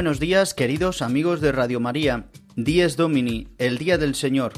[0.00, 2.24] Buenos días, queridos amigos de Radio María.
[2.56, 4.54] Dies Domini, el día del Señor,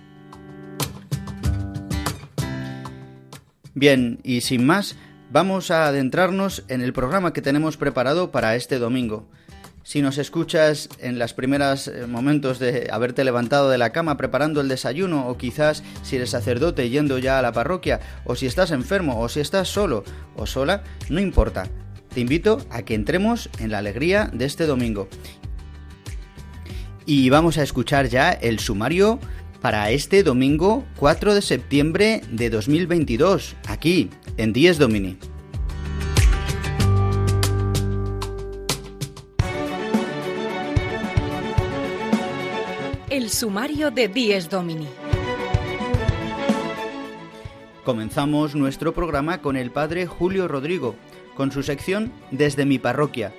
[3.74, 4.98] Bien, y sin más,
[5.30, 9.28] vamos a adentrarnos en el programa que tenemos preparado para este domingo.
[9.84, 14.60] Si nos escuchas en los primeros eh, momentos de haberte levantado de la cama preparando
[14.60, 18.72] el desayuno, o quizás si eres sacerdote yendo ya a la parroquia, o si estás
[18.72, 20.04] enfermo, o si estás solo
[20.36, 21.68] o sola, no importa.
[22.14, 25.08] Te invito a que entremos en la alegría de este domingo.
[27.06, 29.20] Y vamos a escuchar ya el sumario
[29.62, 35.18] para este domingo 4 de septiembre de 2022, aquí en Dies Domini.
[43.10, 44.88] El sumario de Dies Domini.
[47.84, 50.96] Comenzamos nuestro programa con el padre Julio Rodrigo,
[51.36, 53.34] con su sección Desde mi parroquia.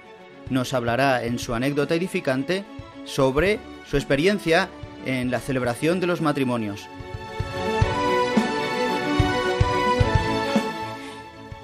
[0.51, 2.65] Nos hablará en su anécdota edificante
[3.05, 4.69] sobre su experiencia
[5.07, 6.89] en la celebración de los matrimonios.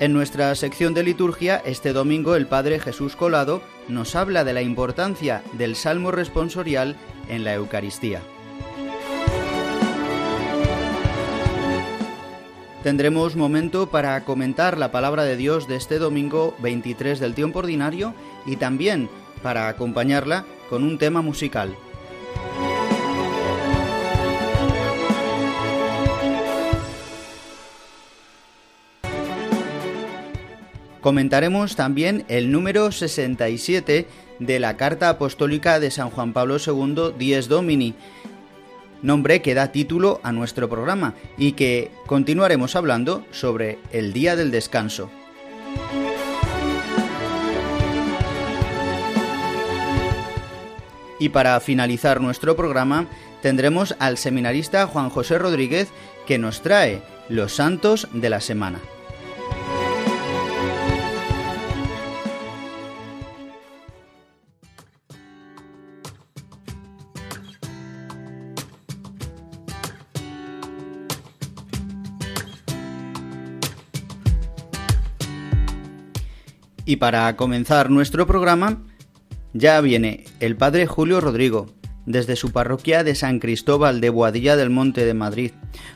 [0.00, 4.60] En nuestra sección de liturgia, este domingo el Padre Jesús Colado nos habla de la
[4.60, 6.96] importancia del Salmo responsorial
[7.28, 8.20] en la Eucaristía.
[12.82, 18.14] Tendremos momento para comentar la palabra de Dios de este domingo 23 del tiempo ordinario
[18.46, 19.08] y también
[19.42, 21.76] para acompañarla con un tema musical.
[31.04, 34.06] Comentaremos también el número 67
[34.38, 37.94] de la Carta Apostólica de San Juan Pablo II, Dies Domini,
[39.02, 44.50] nombre que da título a nuestro programa y que continuaremos hablando sobre el Día del
[44.50, 45.10] Descanso.
[51.20, 53.08] Y para finalizar nuestro programa
[53.42, 55.90] tendremos al seminarista Juan José Rodríguez
[56.26, 58.80] que nos trae los santos de la semana.
[76.86, 78.82] Y para comenzar nuestro programa,
[79.52, 81.66] ya viene el padre Julio Rodrigo,
[82.06, 85.52] desde su parroquia de San Cristóbal de Boadilla del Monte de Madrid.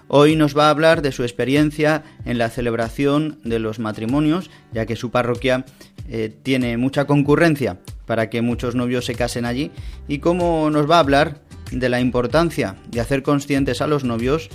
[0.06, 4.86] Hoy nos va a hablar de su experiencia en la celebración de los matrimonios, ya
[4.86, 5.66] que su parroquia
[6.08, 9.70] eh, tiene mucha concurrencia para que muchos novios se casen allí,
[10.06, 14.48] y cómo nos va a hablar de la importancia de hacer conscientes a los novios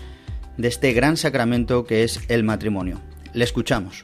[0.57, 2.99] de este gran sacramento que es el matrimonio.
[3.33, 4.03] Le escuchamos.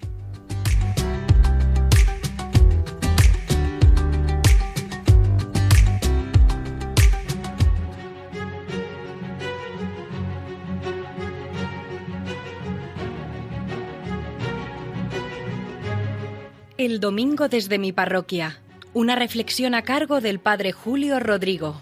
[17.00, 18.60] Domingo desde mi parroquia.
[18.94, 21.82] Una reflexión a cargo del Padre Julio Rodrigo.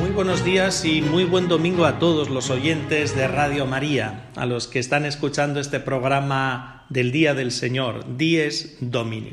[0.00, 4.44] Muy buenos días y muy buen domingo a todos los oyentes de Radio María, a
[4.44, 9.32] los que están escuchando este programa del Día del Señor, Dies Domini.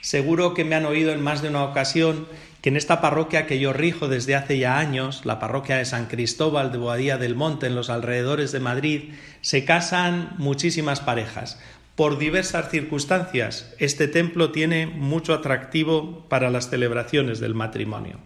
[0.00, 2.26] Seguro que me han oído en más de una ocasión
[2.64, 6.06] que en esta parroquia que yo rijo desde hace ya años, la parroquia de San
[6.06, 9.10] Cristóbal de Boadía del Monte, en los alrededores de Madrid,
[9.42, 11.60] se casan muchísimas parejas.
[11.94, 18.18] Por diversas circunstancias, este templo tiene mucho atractivo para las celebraciones del matrimonio.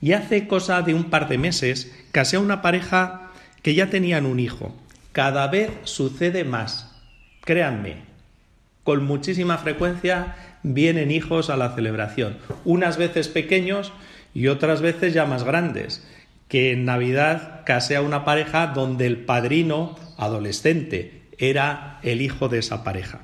[0.00, 3.30] Y hace cosa de un par de meses casé a una pareja
[3.62, 4.74] que ya tenían un hijo.
[5.12, 6.92] Cada vez sucede más.
[7.42, 8.07] Créanme,
[8.88, 13.92] con muchísima frecuencia vienen hijos a la celebración, unas veces pequeños
[14.32, 16.08] y otras veces ya más grandes,
[16.48, 22.60] que en Navidad casé a una pareja donde el padrino adolescente era el hijo de
[22.60, 23.20] esa pareja.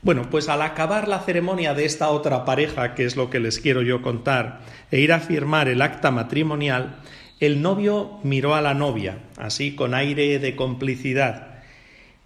[0.00, 3.58] Bueno, pues al acabar la ceremonia de esta otra pareja, que es lo que les
[3.58, 4.60] quiero yo contar,
[4.90, 6.96] e ir a firmar el acta matrimonial,
[7.40, 11.58] el novio miró a la novia, así con aire de complicidad,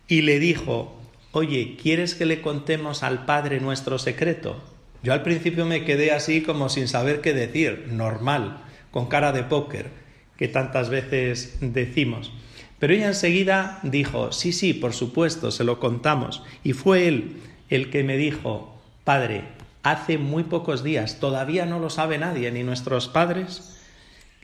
[0.07, 1.02] y le dijo,
[1.33, 4.63] oye, ¿quieres que le contemos al Padre nuestro secreto?
[5.03, 9.43] Yo al principio me quedé así como sin saber qué decir, normal, con cara de
[9.43, 9.91] póker,
[10.37, 12.33] que tantas veces decimos.
[12.79, 16.43] Pero ella enseguida dijo, sí, sí, por supuesto, se lo contamos.
[16.63, 17.37] Y fue él
[17.69, 19.45] el que me dijo, Padre,
[19.83, 23.81] hace muy pocos días, todavía no lo sabe nadie, ni nuestros padres,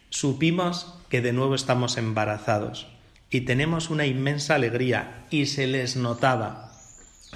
[0.08, 2.86] supimos que de nuevo estamos embarazados.
[3.30, 6.67] Y tenemos una inmensa alegría, y se les notaba,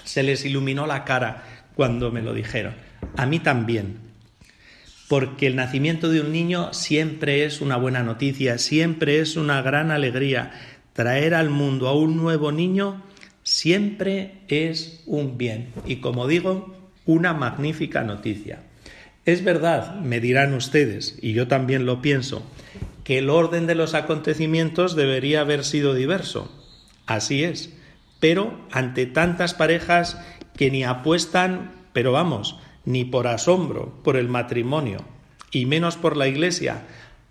[0.05, 1.45] se les iluminó la cara
[1.75, 2.75] cuando me lo dijeron.
[3.17, 3.99] A mí también.
[5.09, 9.91] Porque el nacimiento de un niño siempre es una buena noticia, siempre es una gran
[9.91, 10.53] alegría.
[10.95, 13.03] Traer al mundo a un nuevo niño
[13.43, 15.69] siempre es un bien.
[15.87, 18.61] Y como digo, una magnífica noticia.
[19.25, 22.43] Es verdad, me dirán ustedes, y yo también lo pienso,
[23.05, 26.51] que el orden de los acontecimientos debería haber sido diverso.
[27.07, 27.73] Así es
[28.23, 30.17] pero ante tantas parejas
[30.57, 34.99] que ni apuestan, pero vamos, ni por asombro por el matrimonio,
[35.51, 36.85] y menos por la Iglesia,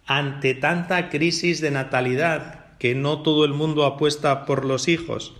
[0.05, 5.33] ante tanta crisis de natalidad que no todo el mundo apuesta por los hijos,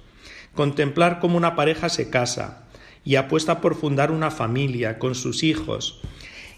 [0.55, 2.63] contemplar cómo una pareja se casa
[3.03, 5.99] y apuesta por fundar una familia con sus hijos,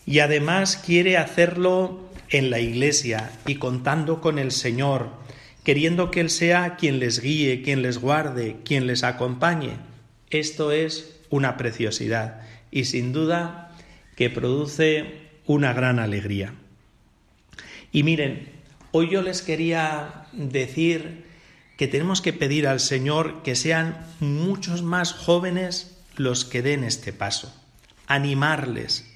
[0.06, 5.23] y además quiere hacerlo en la Iglesia y contando con el Señor,
[5.64, 9.78] queriendo que Él sea quien les guíe, quien les guarde, quien les acompañe.
[10.30, 12.42] Esto es una preciosidad
[12.72, 13.76] y sin duda
[14.16, 16.54] que produce una gran alegría.
[17.92, 18.52] Y miren,
[18.92, 21.26] hoy yo les quería decir
[21.78, 27.14] que tenemos que pedir al Señor que sean muchos más jóvenes los que den este
[27.14, 27.54] paso,
[28.08, 29.12] animarles,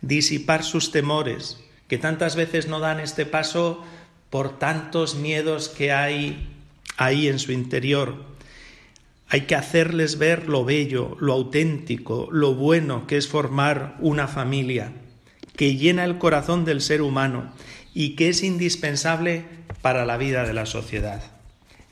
[0.00, 3.84] disipar sus temores, que tantas veces no dan este paso
[4.30, 6.48] por tantos miedos que hay
[6.96, 8.14] ahí en su interior.
[9.28, 14.92] Hay que hacerles ver lo bello, lo auténtico, lo bueno que es formar una familia,
[15.56, 17.52] que llena el corazón del ser humano
[17.94, 19.44] y que es indispensable
[19.82, 21.22] para la vida de la sociedad.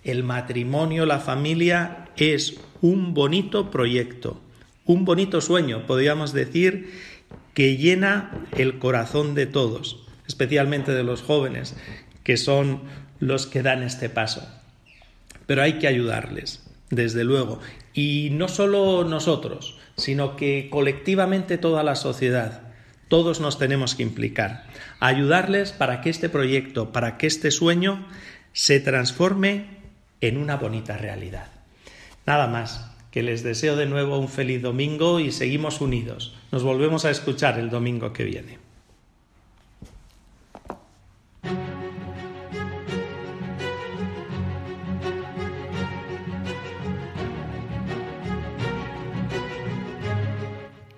[0.04, 4.40] El matrimonio, la familia, es un bonito proyecto,
[4.84, 6.92] un bonito sueño, podríamos decir,
[7.54, 11.76] que llena el corazón de todos, especialmente de los jóvenes,
[12.28, 12.82] que son
[13.20, 14.46] los que dan este paso.
[15.46, 17.58] Pero hay que ayudarles, desde luego.
[17.94, 22.64] Y no solo nosotros, sino que colectivamente toda la sociedad.
[23.08, 24.66] Todos nos tenemos que implicar,
[25.00, 28.06] ayudarles para que este proyecto, para que este sueño
[28.52, 29.78] se transforme
[30.20, 31.46] en una bonita realidad.
[32.26, 36.34] Nada más, que les deseo de nuevo un feliz domingo y seguimos unidos.
[36.52, 38.67] Nos volvemos a escuchar el domingo que viene.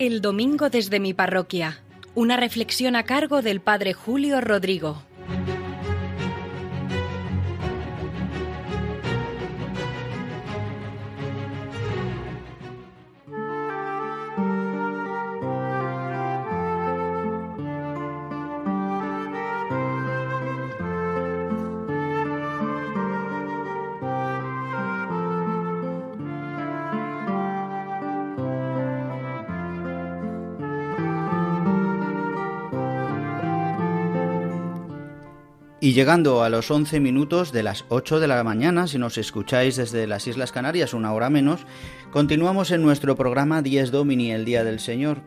[0.01, 1.83] El domingo desde mi parroquia.
[2.15, 5.03] Una reflexión a cargo del Padre Julio Rodrigo.
[35.93, 40.07] Llegando a los 11 minutos de las 8 de la mañana, si nos escucháis desde
[40.07, 41.67] las Islas Canarias una hora menos,
[42.13, 45.23] continuamos en nuestro programa 10 Domini, el Día del Señor.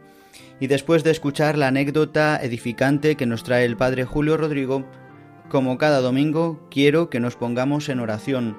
[0.61, 4.85] Y después de escuchar la anécdota edificante que nos trae el Padre Julio Rodrigo,
[5.49, 8.57] como cada domingo, quiero que nos pongamos en oración,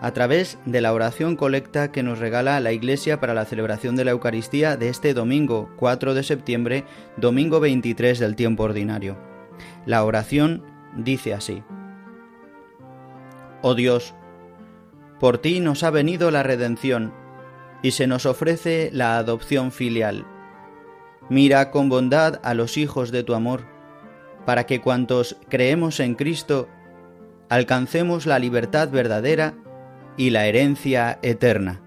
[0.00, 4.04] a través de la oración colecta que nos regala la Iglesia para la celebración de
[4.04, 6.84] la Eucaristía de este domingo 4 de septiembre,
[7.16, 9.18] domingo 23 del tiempo ordinario.
[9.84, 11.62] La oración dice así.
[13.62, 14.14] Oh Dios,
[15.20, 17.12] por ti nos ha venido la redención
[17.82, 20.26] y se nos ofrece la adopción filial.
[21.28, 23.64] Mira con bondad a los hijos de tu amor,
[24.44, 26.68] para que cuantos creemos en Cristo
[27.48, 29.54] alcancemos la libertad verdadera
[30.16, 31.83] y la herencia eterna.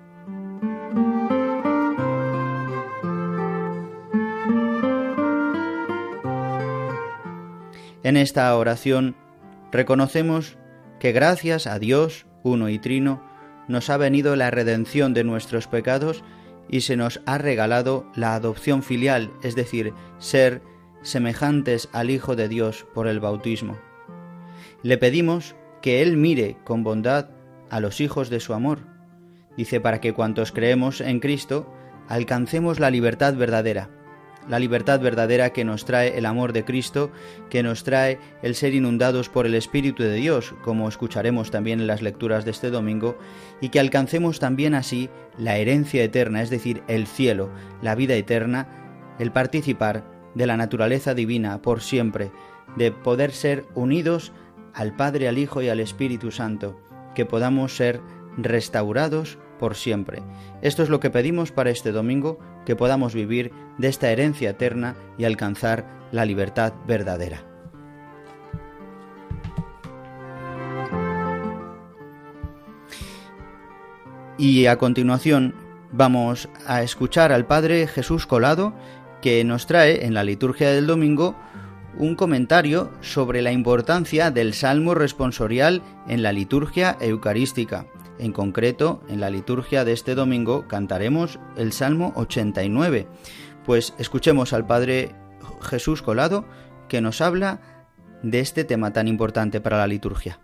[8.07, 9.17] En esta oración
[9.69, 10.57] reconocemos
[10.97, 13.21] que gracias a Dios, uno y trino,
[13.67, 16.23] nos ha venido la redención de nuestros pecados
[16.69, 20.61] y se nos ha regalado la adopción filial, es decir, ser
[21.01, 23.77] semejantes al Hijo de Dios por el bautismo.
[24.83, 27.31] Le pedimos que Él mire con bondad
[27.69, 28.87] a los hijos de su amor.
[29.57, 31.69] Dice para que cuantos creemos en Cristo
[32.07, 33.96] alcancemos la libertad verdadera
[34.47, 37.11] la libertad verdadera que nos trae el amor de Cristo,
[37.49, 41.87] que nos trae el ser inundados por el Espíritu de Dios, como escucharemos también en
[41.87, 43.17] las lecturas de este domingo,
[43.61, 47.49] y que alcancemos también así la herencia eterna, es decir, el cielo,
[47.81, 50.03] la vida eterna, el participar
[50.35, 52.31] de la naturaleza divina por siempre,
[52.75, 54.31] de poder ser unidos
[54.73, 56.79] al Padre, al Hijo y al Espíritu Santo,
[57.15, 58.01] que podamos ser
[58.37, 60.21] restaurados por siempre.
[60.61, 64.97] Esto es lo que pedimos para este domingo, que podamos vivir de esta herencia eterna
[65.17, 67.45] y alcanzar la libertad verdadera.
[74.37, 75.55] Y a continuación
[75.93, 78.73] vamos a escuchar al Padre Jesús Colado,
[79.21, 81.37] que nos trae en la liturgia del domingo
[81.97, 87.87] un comentario sobre la importancia del Salmo responsorial en la liturgia eucarística.
[88.19, 93.07] En concreto, en la liturgia de este domingo cantaremos el Salmo 89.
[93.65, 95.15] Pues escuchemos al Padre
[95.61, 96.45] Jesús Colado
[96.87, 97.59] que nos habla
[98.23, 100.39] de este tema tan importante para la liturgia.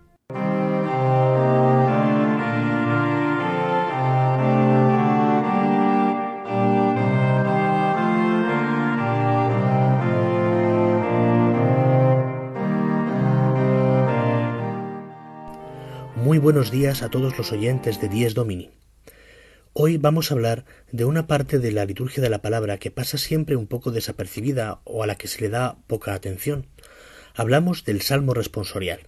[16.44, 18.70] Buenos días a todos los oyentes de Dies Domini.
[19.72, 23.18] Hoy vamos a hablar de una parte de la liturgia de la palabra que pasa
[23.18, 26.68] siempre un poco desapercibida o a la que se le da poca atención.
[27.34, 29.00] Hablamos del Salmo responsorial.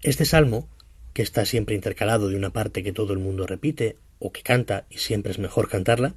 [0.00, 0.70] Este salmo,
[1.12, 4.86] que está siempre intercalado de una parte que todo el mundo repite o que canta
[4.88, 6.14] y siempre es mejor cantarla,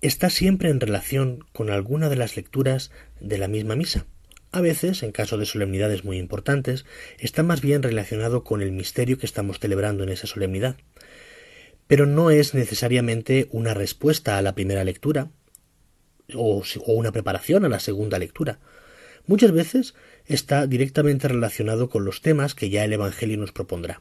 [0.00, 4.06] está siempre en relación con alguna de las lecturas de la misma misa.
[4.50, 6.86] A veces, en caso de solemnidades muy importantes,
[7.18, 10.76] está más bien relacionado con el misterio que estamos celebrando en esa solemnidad.
[11.86, 15.30] Pero no es necesariamente una respuesta a la primera lectura
[16.34, 18.58] o, una preparación a la segunda lectura.
[19.26, 24.00] Muchas veces está directamente relacionado con los temas que ya el Evangelio nos propondrá.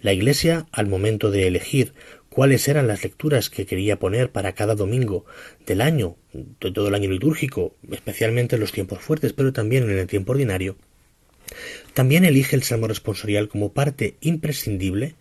[0.00, 1.92] La Iglesia, al momento de elegir
[2.28, 5.24] cuáles eran las lecturas que quería poner para cada domingo
[5.66, 9.98] del año, de todo el año litúrgico, especialmente en los tiempos fuertes, pero también en
[9.98, 10.76] el tiempo ordinario,
[11.94, 15.14] también elige el Salmo responsorial como parte imprescindible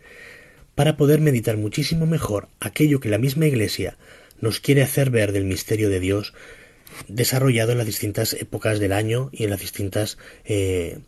[0.75, 3.98] para poder meditar muchísimo mejor aquello que la misma Iglesia
[4.41, 6.34] nos quiere hacer ver del misterio de Dios
[7.07, 11.00] desarrollado en las distintas épocas del año y en las distintas eh,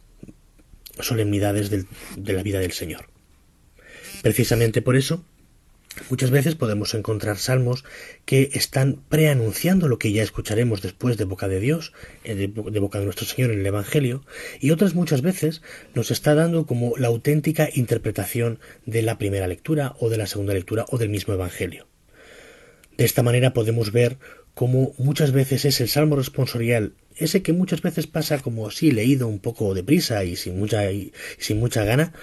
[0.99, 3.16] solemnidades de la vida del Señor.
[4.21, 5.23] Precisamente por eso,
[6.09, 7.83] Muchas veces podemos encontrar salmos
[8.25, 11.91] que están preanunciando lo que ya escucharemos después de boca de Dios,
[12.23, 14.23] eh, de, boca de nuestro Señor en el Evangelio,
[14.59, 15.61] y otras muchas veces
[15.95, 20.53] nos está dando como la auténtica interpretación de la primera lectura o de la segunda
[20.53, 21.87] lectura o del mismo Evangelio.
[22.95, 24.17] De esta manera podemos ver
[24.53, 29.27] cómo muchas veces es el salmo responsorial, ese que muchas veces pasa como así leído
[29.27, 32.13] un poco deprisa y sin mucha, y sin mucha gana,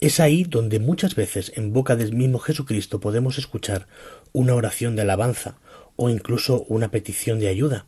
[0.00, 3.86] es ahí donde muchas veces en boca del mismo Jesucristo podemos escuchar
[4.32, 5.58] una oración de alabanza
[5.96, 7.86] o incluso una petición de ayuda.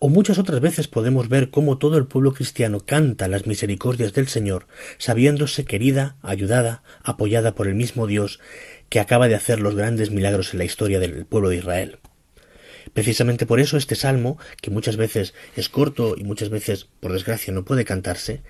[0.00, 4.28] O muchas otras veces podemos ver cómo todo el pueblo cristiano canta las misericordias del
[4.28, 8.38] Señor, sabiéndose querida, ayudada, apoyada por el mismo Dios
[8.90, 11.98] que acaba de hacer los grandes milagros en la historia del pueblo de Israel.
[12.94, 17.52] Precisamente por eso este salmo, que muchas veces es corto y muchas veces, por desgracia,
[17.52, 18.42] no puede cantarse,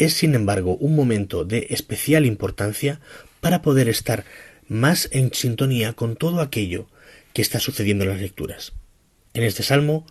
[0.00, 3.00] es sin embargo un momento de especial importancia
[3.40, 4.24] para poder estar
[4.66, 6.86] más en sintonía con todo aquello
[7.34, 8.72] que está sucediendo en las lecturas.
[9.34, 10.06] En este salmo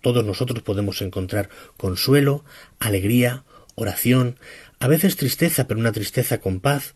[0.00, 2.46] todos nosotros podemos encontrar consuelo,
[2.78, 4.38] alegría, oración,
[4.80, 6.94] a veces tristeza, pero una tristeza con paz,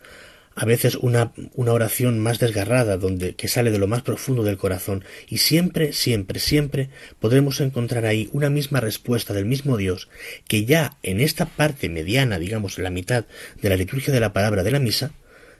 [0.54, 4.58] a veces una, una oración más desgarrada, donde que sale de lo más profundo del
[4.58, 10.08] corazón, y siempre, siempre, siempre podremos encontrar ahí una misma respuesta del mismo Dios,
[10.48, 13.24] que ya en esta parte mediana, digamos, la mitad
[13.62, 15.12] de la liturgia de la palabra de la misa,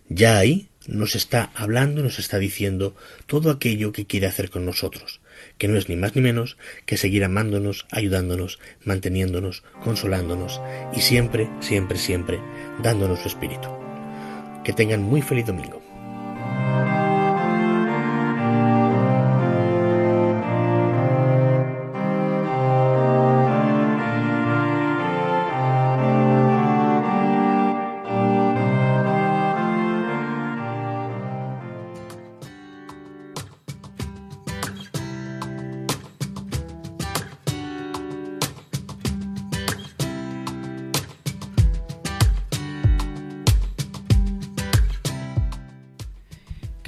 [0.09, 4.65] ya ahí nos está hablando y nos está diciendo todo aquello que quiere hacer con
[4.67, 5.21] nosotros,
[5.57, 10.61] que no es ni más ni menos que seguir amándonos, ayudándonos, manteniéndonos, consolándonos
[10.95, 12.41] y siempre, siempre, siempre
[12.83, 13.80] dándonos su espíritu.
[14.65, 15.81] Que tengan muy feliz domingo.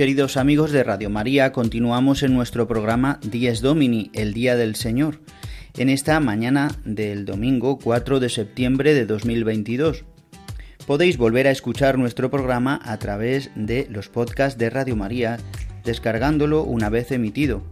[0.03, 5.21] Queridos amigos de Radio María, continuamos en nuestro programa Dies Domini, el Día del Señor,
[5.77, 10.05] en esta mañana del domingo 4 de septiembre de 2022.
[10.89, 15.39] Podéis volver a escuchar nuestro programa a través de los podcasts de Radio María,
[15.85, 17.63] descargándolo una vez emitido.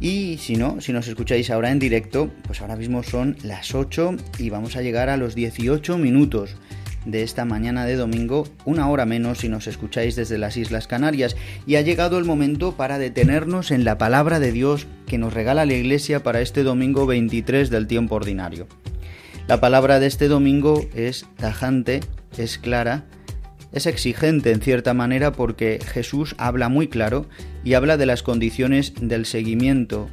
[0.00, 4.16] Y si no, si nos escucháis ahora en directo, pues ahora mismo son las 8
[4.38, 6.54] y vamos a llegar a los 18 minutos
[7.04, 11.36] de esta mañana de domingo, una hora menos si nos escucháis desde las Islas Canarias,
[11.66, 15.66] y ha llegado el momento para detenernos en la palabra de Dios que nos regala
[15.66, 18.66] la Iglesia para este domingo 23 del tiempo ordinario.
[19.46, 22.00] La palabra de este domingo es tajante,
[22.38, 23.04] es clara,
[23.72, 27.26] es exigente en cierta manera porque Jesús habla muy claro
[27.64, 30.08] y habla de las condiciones del seguimiento.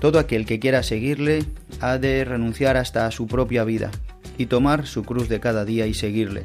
[0.00, 1.44] Todo aquel que quiera seguirle
[1.80, 3.90] ha de renunciar hasta a su propia vida,
[4.38, 6.42] y tomar su cruz de cada día y seguirle.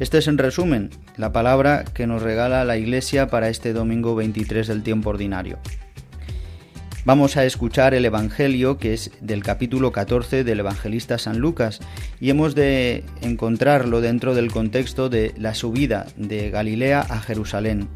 [0.00, 4.66] Este es en resumen la palabra que nos regala la Iglesia para este domingo 23
[4.66, 5.58] del tiempo ordinario.
[7.04, 11.80] Vamos a escuchar el Evangelio que es del capítulo 14 del evangelista San Lucas
[12.20, 17.88] y hemos de encontrarlo dentro del contexto de la subida de Galilea a Jerusalén.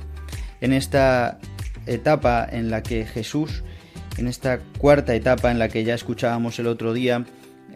[0.62, 1.38] En esta
[1.86, 3.62] etapa en la que Jesús,
[4.16, 7.26] en esta cuarta etapa en la que ya escuchábamos el otro día,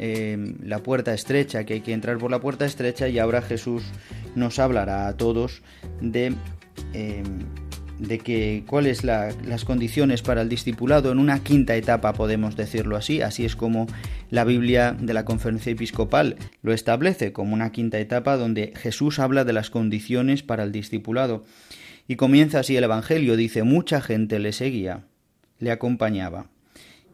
[0.01, 3.83] Em, la puerta estrecha, que hay que entrar por la puerta estrecha y ahora Jesús
[4.37, 5.63] nos hablará a todos
[6.01, 6.35] de,
[6.93, 7.25] em,
[7.99, 13.23] de que cuáles las condiciones para el discipulado en una quinta etapa, podemos decirlo así,
[13.23, 13.89] así es como
[14.31, 19.45] la Biblia de la Conferencia Episcopal lo establece como una quinta etapa donde Jesús habla
[19.45, 21.43] de las condiciones para el discipulado.
[22.07, 25.07] Y comienza así el Evangelio, dice, mucha gente le seguía,
[25.59, 26.51] le acompañaba.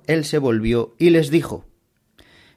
[0.06, 1.64] Él se volvió y les dijo,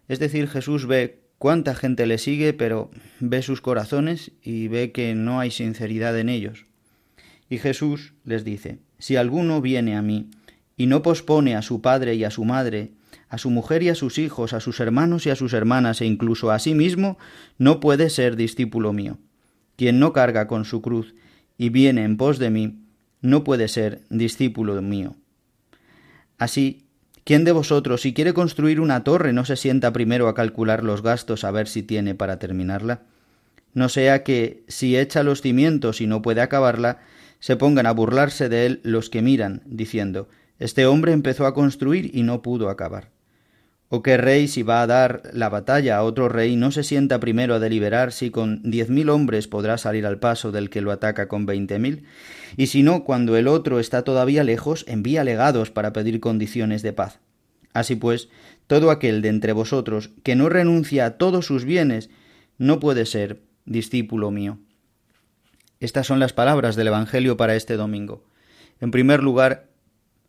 [0.07, 2.89] es decir, Jesús ve cuánta gente le sigue, pero
[3.19, 6.65] ve sus corazones y ve que no hay sinceridad en ellos.
[7.49, 10.29] Y Jesús les dice, si alguno viene a mí
[10.75, 12.91] y no pospone a su padre y a su madre,
[13.29, 16.05] a su mujer y a sus hijos, a sus hermanos y a sus hermanas, e
[16.05, 17.17] incluso a sí mismo,
[17.57, 19.17] no puede ser discípulo mío.
[19.75, 21.13] Quien no carga con su cruz
[21.57, 22.79] y viene en pos de mí,
[23.21, 25.15] no puede ser discípulo mío.
[26.37, 26.86] Así
[27.27, 31.03] ¿Quién de vosotros, si quiere construir una torre, no se sienta primero a calcular los
[31.03, 33.01] gastos a ver si tiene para terminarla?
[33.73, 36.99] No sea que, si echa los cimientos y no puede acabarla,
[37.41, 42.11] se pongan a burlarse de él los que miran, diciendo Este hombre empezó a construir
[42.15, 43.09] y no pudo acabar.
[43.89, 47.21] ¿O qué rey, si va a dar la batalla a otro rey, no se sienta
[47.21, 50.91] primero a deliberar si con diez mil hombres podrá salir al paso del que lo
[50.91, 52.03] ataca con veinte mil?
[52.57, 56.91] Y si no, cuando el otro está todavía lejos, envía legados para pedir condiciones de
[56.91, 57.19] paz.
[57.71, 58.27] Así pues,
[58.67, 62.09] todo aquel de entre vosotros que no renuncia a todos sus bienes,
[62.57, 64.59] no puede ser discípulo mío.
[65.79, 68.25] Estas son las palabras del Evangelio para este domingo.
[68.81, 69.69] En primer lugar,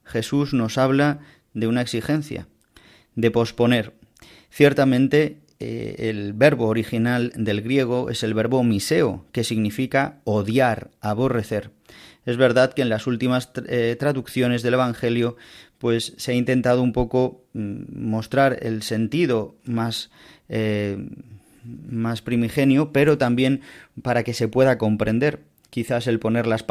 [0.05, 1.21] Jesús nos habla
[1.55, 2.47] de una exigencia,
[3.19, 3.95] de posponer.
[4.49, 11.73] Ciertamente, eh, el verbo original del griego es el verbo miseo, que significa odiar, aborrecer.
[12.25, 15.37] Es verdad que en las últimas eh, traducciones del Evangelio
[15.79, 20.11] pues se ha intentado un poco mm, mostrar el sentido más,
[20.49, 20.97] eh,
[21.65, 23.63] más primigenio, pero también
[24.01, 25.41] para que se pueda comprender.
[25.71, 26.65] Quizás el poner las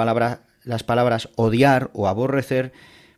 [0.64, 2.72] las palabras odiar o aborrecer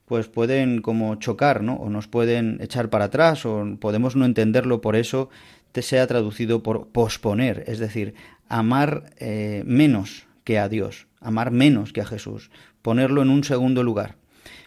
[0.09, 1.75] pues pueden como chocar, ¿no?
[1.75, 5.29] O nos pueden echar para atrás o podemos no entenderlo, por eso
[5.71, 8.15] te sea traducido por posponer, es decir,
[8.47, 12.49] amar eh, menos que a Dios, amar menos que a Jesús,
[12.81, 14.15] ponerlo en un segundo lugar.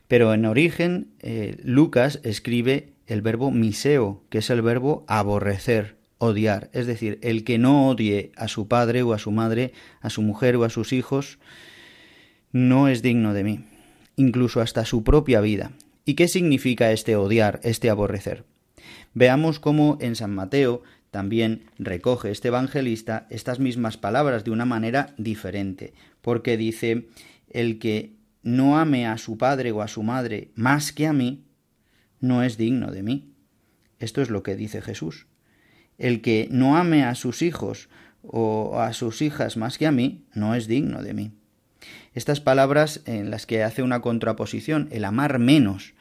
[0.07, 6.71] Pero en origen, eh, Lucas escribe el verbo miseo, que es el verbo aborrecer, odiar.
[6.73, 10.23] Es decir, el que no odie a su padre o a su madre, a su
[10.23, 11.41] mujer o a sus hijos,
[12.53, 13.65] no es digno de mí,
[14.16, 15.72] incluso hasta su propia vida.
[16.05, 18.44] ¿Y qué significa este odiar, este aborrecer?
[19.14, 25.14] Veamos cómo en San Mateo también recoge este evangelista estas mismas palabras de una manera
[25.18, 27.09] diferente, porque dice,
[27.51, 31.44] el que no ame a su padre o a su madre más que a mí,
[32.20, 33.35] no es digno de mí.
[33.98, 35.27] Esto es lo que dice Jesús.
[35.98, 37.88] El que no ame a sus hijos
[38.22, 41.33] o a sus hijas más que a mí, no es digno de mí.
[42.14, 45.94] Estas palabras en las que hace una contraposición, el amar menos,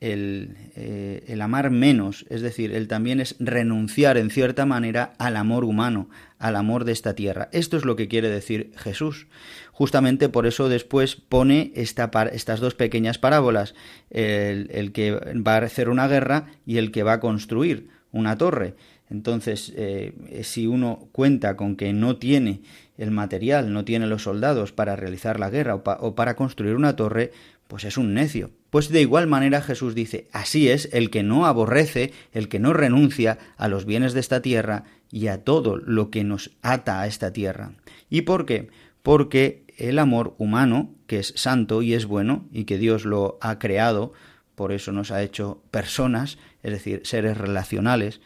[0.00, 5.64] eh, el, amar menos, es decir, el también es renunciar en cierta manera al amor
[5.64, 7.48] humano, al amor de esta tierra.
[7.52, 9.26] Esto es lo que quiere decir Jesús.
[9.72, 13.74] Justamente por eso después pone esta, estas dos pequeñas parábolas,
[14.10, 18.36] el, el, que va a hacer una guerra y el que va a construir una
[18.36, 18.74] torre.
[19.08, 22.60] Entonces, eh, si uno cuenta con que no tiene
[22.98, 27.32] el material, no tiene los soldados para realizar la guerra o para construir una torre,
[27.68, 28.50] pues es un necio.
[28.70, 32.72] Pues de igual manera Jesús dice, así es el que no aborrece, el que no
[32.72, 37.06] renuncia a los bienes de esta tierra y a todo lo que nos ata a
[37.06, 37.72] esta tierra.
[38.08, 38.70] ¿Y por qué?
[39.02, 43.58] Porque el amor humano, que es santo y es bueno, y que Dios lo ha
[43.58, 44.12] creado,
[44.54, 48.20] por eso nos ha hecho personas, es decir, seres relacionales,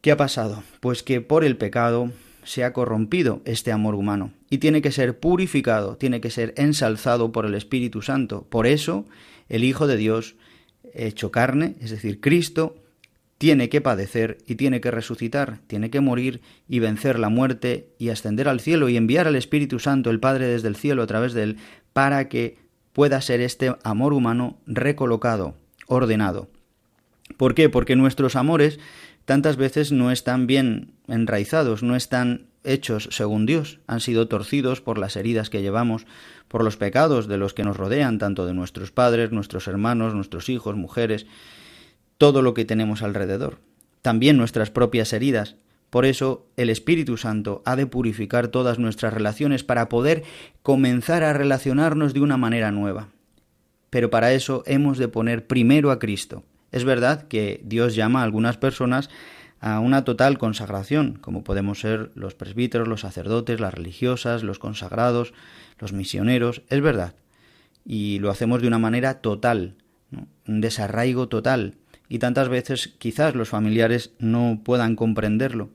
[0.00, 0.62] ¿qué ha pasado?
[0.80, 2.10] Pues que por el pecado
[2.44, 7.32] se ha corrompido este amor humano y tiene que ser purificado, tiene que ser ensalzado
[7.32, 8.46] por el Espíritu Santo.
[8.48, 9.04] Por eso
[9.48, 10.36] el Hijo de Dios,
[10.92, 12.76] hecho carne, es decir, Cristo,
[13.38, 18.10] tiene que padecer y tiene que resucitar, tiene que morir y vencer la muerte y
[18.10, 21.32] ascender al cielo y enviar al Espíritu Santo, el Padre desde el cielo a través
[21.32, 21.56] de él,
[21.92, 22.58] para que
[22.92, 26.48] pueda ser este amor humano recolocado, ordenado.
[27.36, 27.68] ¿Por qué?
[27.68, 28.78] Porque nuestros amores
[29.24, 34.98] tantas veces no están bien enraizados, no están hechos según Dios, han sido torcidos por
[34.98, 36.06] las heridas que llevamos,
[36.48, 40.48] por los pecados de los que nos rodean, tanto de nuestros padres, nuestros hermanos, nuestros
[40.48, 41.26] hijos, mujeres,
[42.18, 43.58] todo lo que tenemos alrededor,
[44.02, 45.56] también nuestras propias heridas.
[45.90, 50.24] Por eso el Espíritu Santo ha de purificar todas nuestras relaciones para poder
[50.62, 53.08] comenzar a relacionarnos de una manera nueva.
[53.90, 56.42] Pero para eso hemos de poner primero a Cristo.
[56.74, 59.08] Es verdad que Dios llama a algunas personas
[59.60, 65.34] a una total consagración, como podemos ser los presbíteros, los sacerdotes, las religiosas, los consagrados,
[65.78, 67.14] los misioneros, es verdad.
[67.84, 69.76] Y lo hacemos de una manera total,
[70.48, 71.76] un desarraigo total.
[72.08, 75.70] Y tantas veces quizás los familiares no puedan comprenderlo.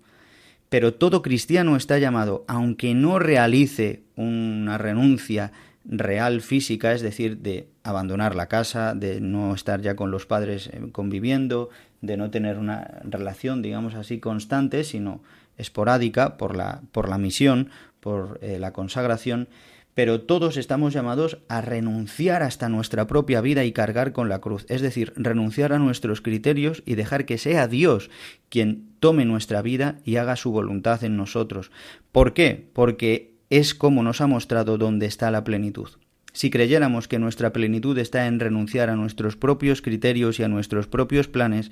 [0.68, 5.54] Pero todo cristiano está llamado, aunque no realice una renuncia
[5.89, 10.67] real física, es decir, de abandonar la casa, de no estar ya con los padres
[10.67, 11.69] eh, conviviendo,
[12.02, 15.21] de no tener una relación, digamos así, constante, sino
[15.58, 19.49] esporádica por la, por la misión, por eh, la consagración,
[19.95, 24.65] pero todos estamos llamados a renunciar hasta nuestra propia vida y cargar con la cruz,
[24.69, 28.10] es decir, renunciar a nuestros criterios y dejar que sea Dios
[28.47, 31.71] quien tome nuestra vida y haga su voluntad en nosotros.
[32.13, 32.69] ¿Por qué?
[32.71, 35.90] Porque es como nos ha mostrado dónde está la plenitud.
[36.34, 40.88] Si creyéramos que nuestra plenitud está en renunciar a nuestros propios criterios y a nuestros
[40.88, 41.72] propios planes,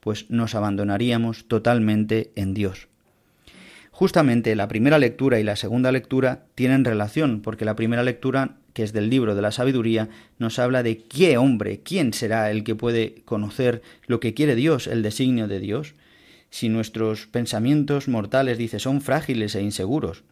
[0.00, 2.88] pues nos abandonaríamos totalmente en Dios.
[3.90, 8.82] Justamente la primera lectura y la segunda lectura tienen relación, porque la primera lectura, que
[8.82, 12.74] es del libro de la sabiduría, nos habla de qué hombre, quién será el que
[12.74, 15.94] puede conocer lo que quiere Dios, el designio de Dios.
[16.50, 20.24] Si nuestros pensamientos mortales, dice, son frágiles e inseguros,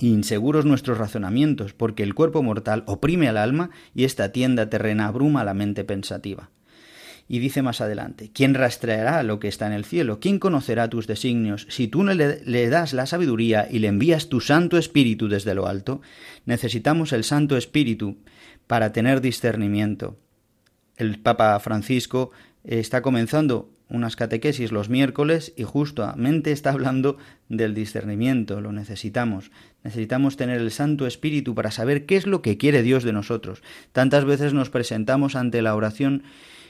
[0.00, 5.44] Inseguros nuestros razonamientos, porque el cuerpo mortal oprime al alma y esta tienda terrena abruma
[5.44, 6.50] la mente pensativa.
[7.30, 10.18] Y dice más adelante, ¿quién rastreará lo que está en el cielo?
[10.18, 11.66] ¿Quién conocerá tus designios?
[11.68, 15.54] Si tú no le, le, das la sabiduría y le envías tu Santo Espíritu desde
[15.54, 16.00] lo alto,
[16.46, 18.16] necesitamos el Santo Espíritu
[18.66, 20.16] para tener discernimiento.
[20.96, 22.30] El Papa Francisco
[22.64, 27.16] está comenzando unas catequesis los miércoles y justamente está hablando
[27.48, 29.50] del discernimiento, lo necesitamos.
[29.82, 33.62] Necesitamos tener el Santo Espíritu para saber qué es lo que quiere Dios de nosotros.
[33.92, 36.22] Tantas veces nos presentamos ante la oración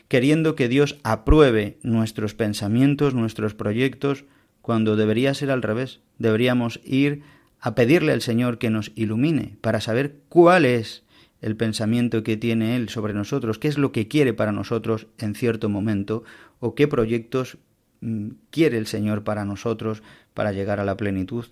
[0.08, 4.24] queriendo que Dios apruebe nuestros pensamientos, nuestros proyectos,
[4.62, 6.00] cuando debería ser al revés.
[6.18, 7.22] Deberíamos ir
[7.60, 11.02] a pedirle al Señor que nos ilumine para saber cuál es
[11.40, 15.34] el pensamiento que tiene Él sobre nosotros, qué es lo que quiere para nosotros en
[15.34, 16.24] cierto momento
[16.60, 17.58] o qué proyectos
[18.00, 20.02] mm, quiere el Señor para nosotros
[20.34, 21.46] para llegar a la plenitud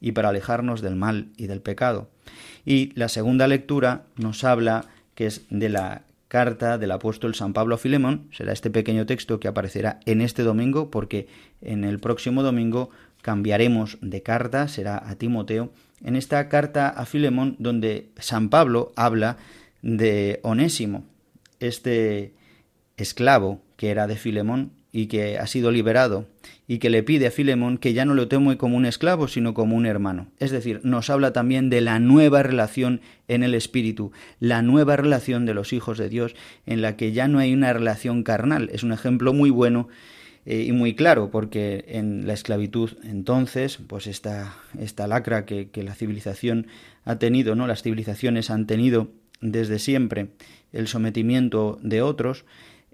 [0.00, 2.08] y para alejarnos del mal y del pecado.
[2.64, 6.02] Y la segunda lectura nos habla que es de la
[6.32, 10.42] carta del apóstol San Pablo a Filemón, será este pequeño texto que aparecerá en este
[10.42, 11.28] domingo porque
[11.60, 12.88] en el próximo domingo
[13.22, 15.72] cambiaremos de carta, será a Timoteo,
[16.04, 19.38] en esta carta a Filemón donde San Pablo habla
[19.80, 21.04] de Onésimo,
[21.60, 22.34] este
[22.96, 26.26] esclavo que era de Filemón y que ha sido liberado
[26.68, 29.54] y que le pide a Filemón que ya no lo tome como un esclavo, sino
[29.54, 30.28] como un hermano.
[30.38, 35.46] Es decir, nos habla también de la nueva relación en el espíritu, la nueva relación
[35.46, 36.34] de los hijos de Dios,
[36.66, 38.68] en la que ya no hay una relación carnal.
[38.72, 39.88] Es un ejemplo muy bueno
[40.44, 45.94] eh, y muy claro, porque en la esclavitud entonces, pues esta, esta lacra que, la
[45.94, 46.66] civilización
[47.04, 47.66] ha tenido, ¿no?
[47.66, 49.08] Las civilizaciones han tenido
[49.40, 50.28] desde siempre
[50.72, 52.44] el sometimiento de otros,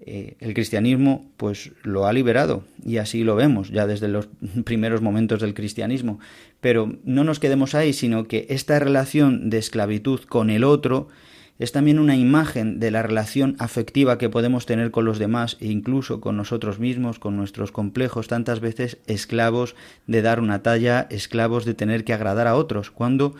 [0.01, 4.29] eh, el cristianismo pues lo ha liberado y así lo vemos ya desde los
[4.63, 6.19] primeros momentos del cristianismo.
[6.61, 11.07] Pero no nos quedemos ahí, sino que esta relación de esclavitud con el otro
[11.59, 15.67] es también una imagen de la relación afectiva que podemos tener con los demás e
[15.67, 19.75] incluso con nosotros mismos, con nuestros complejos, tantas veces esclavos
[20.07, 23.35] de dar una talla, esclavos de tener que agradar a otros, cuando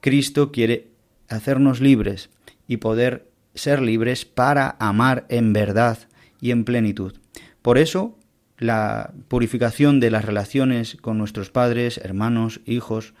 [0.00, 0.88] Cristo quiere
[1.28, 2.30] hacernos libres
[2.66, 5.98] y poder ser libres para amar en verdad
[6.40, 7.14] y en plenitud.
[7.62, 8.18] Por eso,
[8.58, 13.14] la purificación de las relaciones con nuestros padres, hermanos, hijos,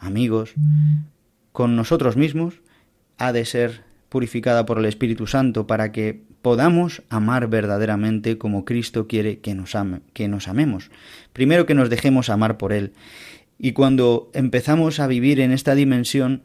[0.00, 0.54] amigos,
[1.52, 2.60] con nosotros mismos,
[3.18, 9.06] ha de ser purificada por el Espíritu Santo para que podamos amar verdaderamente como Cristo
[9.06, 10.90] quiere que nos ame, que nos amemos.
[11.32, 12.92] Primero que nos dejemos amar por él.
[13.58, 16.42] Y cuando empezamos a vivir en esta dimensión,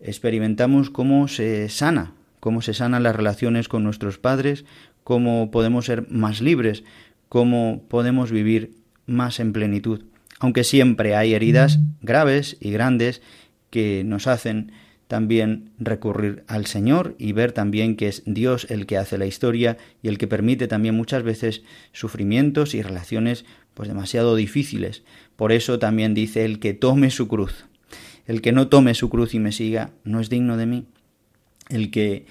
[0.00, 4.64] experimentamos cómo se sana cómo se sanan las relaciones con nuestros padres,
[5.04, 6.82] cómo podemos ser más libres,
[7.28, 8.72] cómo podemos vivir
[9.06, 10.06] más en plenitud.
[10.40, 13.22] Aunque siempre hay heridas graves y grandes
[13.70, 14.72] que nos hacen
[15.12, 19.76] también recurrir al Señor y ver también que es Dios el que hace la historia
[20.02, 21.60] y el que permite también muchas veces
[21.92, 23.44] sufrimientos y relaciones
[23.74, 25.02] pues demasiado difíciles.
[25.36, 27.66] Por eso también dice el que tome su cruz.
[28.26, 30.86] El que no tome su cruz y me siga no es digno de mí
[31.68, 32.24] el que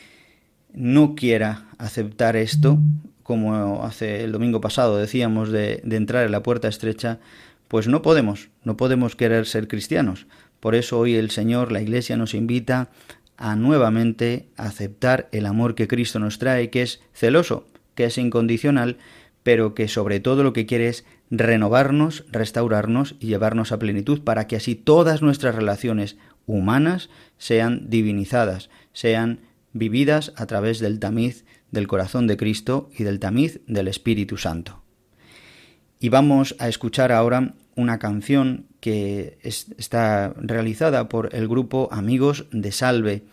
[0.73, 2.79] no quiera aceptar esto,
[3.21, 7.19] como hace el domingo pasado decíamos de, entrar en la puerta estrecha,
[7.67, 10.25] pues no podemos, no podemos querer ser cristianos.
[10.61, 12.91] Por eso hoy el Señor, la Iglesia nos invita
[13.35, 18.97] a nuevamente aceptar el amor que Cristo nos trae, que es celoso, que es incondicional,
[19.41, 24.45] pero que sobre todo lo que quiere es renovarnos, restaurarnos y llevarnos a plenitud para
[24.45, 29.39] que así todas nuestras relaciones humanas sean divinizadas, sean
[29.73, 34.83] vividas a través del tamiz del corazón de Cristo y del tamiz del Espíritu Santo.
[35.99, 42.71] Y vamos a escuchar ahora una canción que está realizada por el grupo Amigos de
[42.71, 43.23] Salve,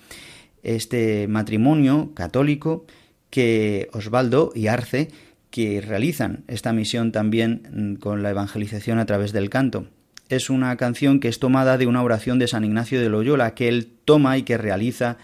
[0.62, 2.86] este matrimonio católico
[3.30, 5.08] que Osvaldo y Arce
[5.50, 9.86] que realizan esta misión también con la evangelización a través del canto.
[10.28, 13.68] Es una canción que es tomada de una oración de San Ignacio de Loyola que
[13.68, 15.16] él toma y que realiza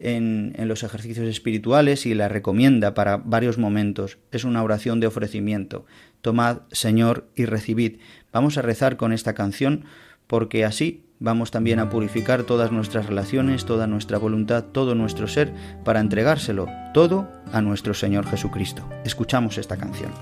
[0.00, 4.18] en, los ejercicios espirituales y la recomienda para varios momentos.
[4.30, 5.86] Es una oración de ofrecimiento.
[6.20, 7.98] Tomad, Señor, y recibid.
[8.32, 9.84] Vamos a rezar con esta canción
[10.26, 15.52] porque así vamos también a purificar todas nuestras relaciones, toda nuestra voluntad, todo nuestro ser,
[15.84, 18.88] para entregárselo todo a nuestro Señor Jesucristo.
[19.04, 20.12] Escuchamos esta canción.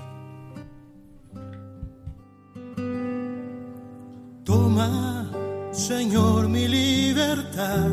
[4.43, 5.31] Toma,
[5.71, 7.89] Señor, mi libertad,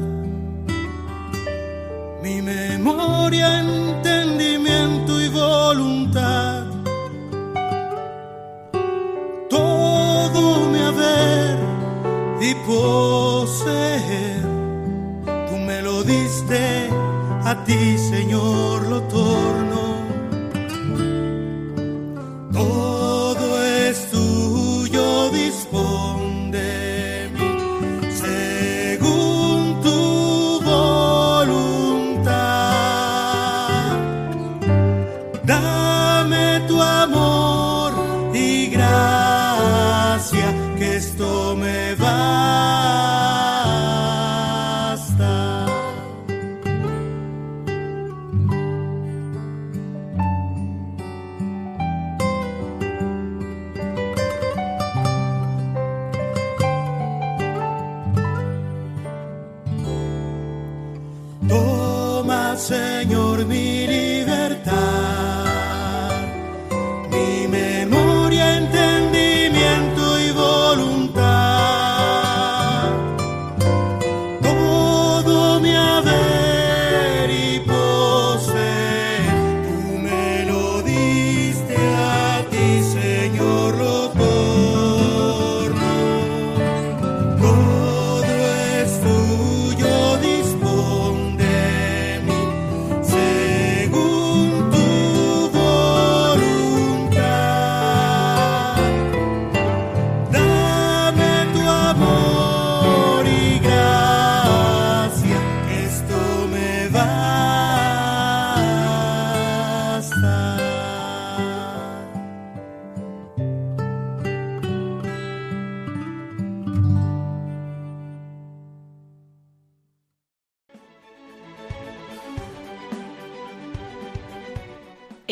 [2.23, 6.65] mi memoria, entendimiento y voluntad.
[9.51, 11.59] Todo mi haber
[12.41, 14.43] y poseer,
[15.49, 16.89] tú me lo diste,
[17.45, 19.62] a ti, Señor, lo.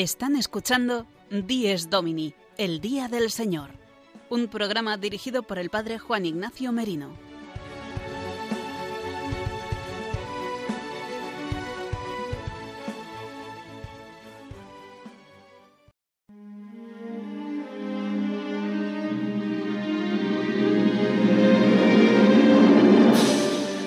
[0.01, 3.69] Están escuchando Dies Domini, el Día del Señor,
[4.31, 7.11] un programa dirigido por el Padre Juan Ignacio Merino.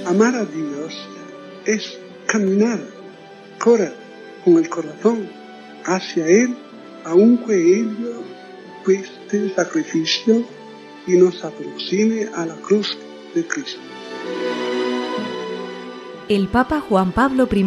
[0.06, 0.93] Amar a Dios
[1.65, 1.97] es
[2.28, 2.80] caminar,
[3.58, 3.95] correr
[4.45, 5.42] con el corazón
[5.86, 6.56] hacia Él,
[7.06, 8.24] aunque ello
[8.84, 10.43] cueste sacrificio
[11.08, 12.98] y nos aproxime a la cruz
[13.34, 13.82] de Cristo.
[16.30, 17.65] El Papa Juan Pablo I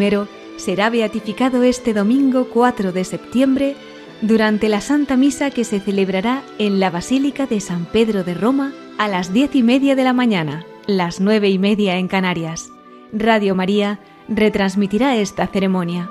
[0.57, 3.77] será beatificado este domingo 4 de septiembre
[4.23, 8.73] durante la Santa Misa que se celebrará en la Basílica de San Pedro de Roma
[8.99, 12.71] a las diez y media de la mañana, las nueve y media en Canarias.
[13.13, 16.11] Radio María retransmitirá esta ceremonia.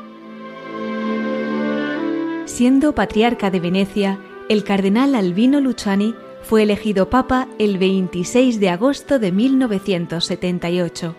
[2.45, 9.17] Siendo patriarca de Venecia, el cardenal Albino Luciani fue elegido papa el 26 de agosto
[9.17, 11.15] de 1978.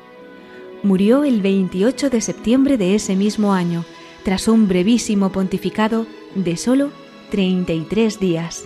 [0.84, 3.84] Murió el 28 de septiembre de ese mismo año,
[4.22, 6.92] tras un brevísimo pontificado de solo
[7.32, 8.64] 33 días.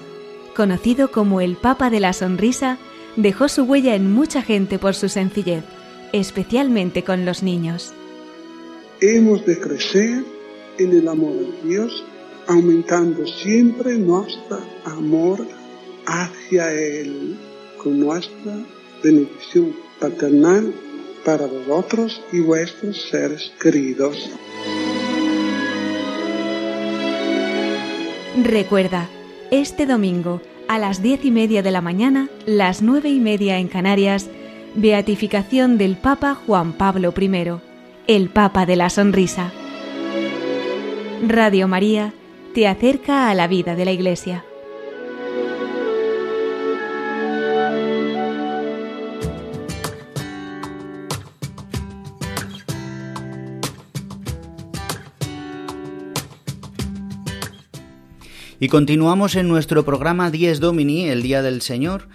[0.54, 2.76] Conocido como el Papa de la Sonrisa,
[3.16, 5.64] dejó su huella en mucha gente por su sencillez,
[6.12, 7.94] especialmente con los niños.
[9.00, 10.24] Hemos de crecer
[10.78, 12.04] en el amor de Dios,
[12.50, 15.46] aumentando siempre nuestro amor
[16.04, 17.38] hacia Él,
[17.80, 18.56] con nuestra
[19.04, 20.74] bendición paternal
[21.24, 24.30] para vosotros y vuestros seres queridos.
[28.42, 29.08] Recuerda,
[29.52, 33.68] este domingo a las diez y media de la mañana, las nueve y media en
[33.68, 34.28] Canarias,
[34.74, 37.30] beatificación del Papa Juan Pablo I,
[38.08, 39.52] el Papa de la Sonrisa.
[41.28, 42.14] Radio María
[42.54, 44.44] te acerca a la vida de la Iglesia.
[58.62, 62.09] Y continuamos en nuestro programa 10 Domini, el Día del Señor.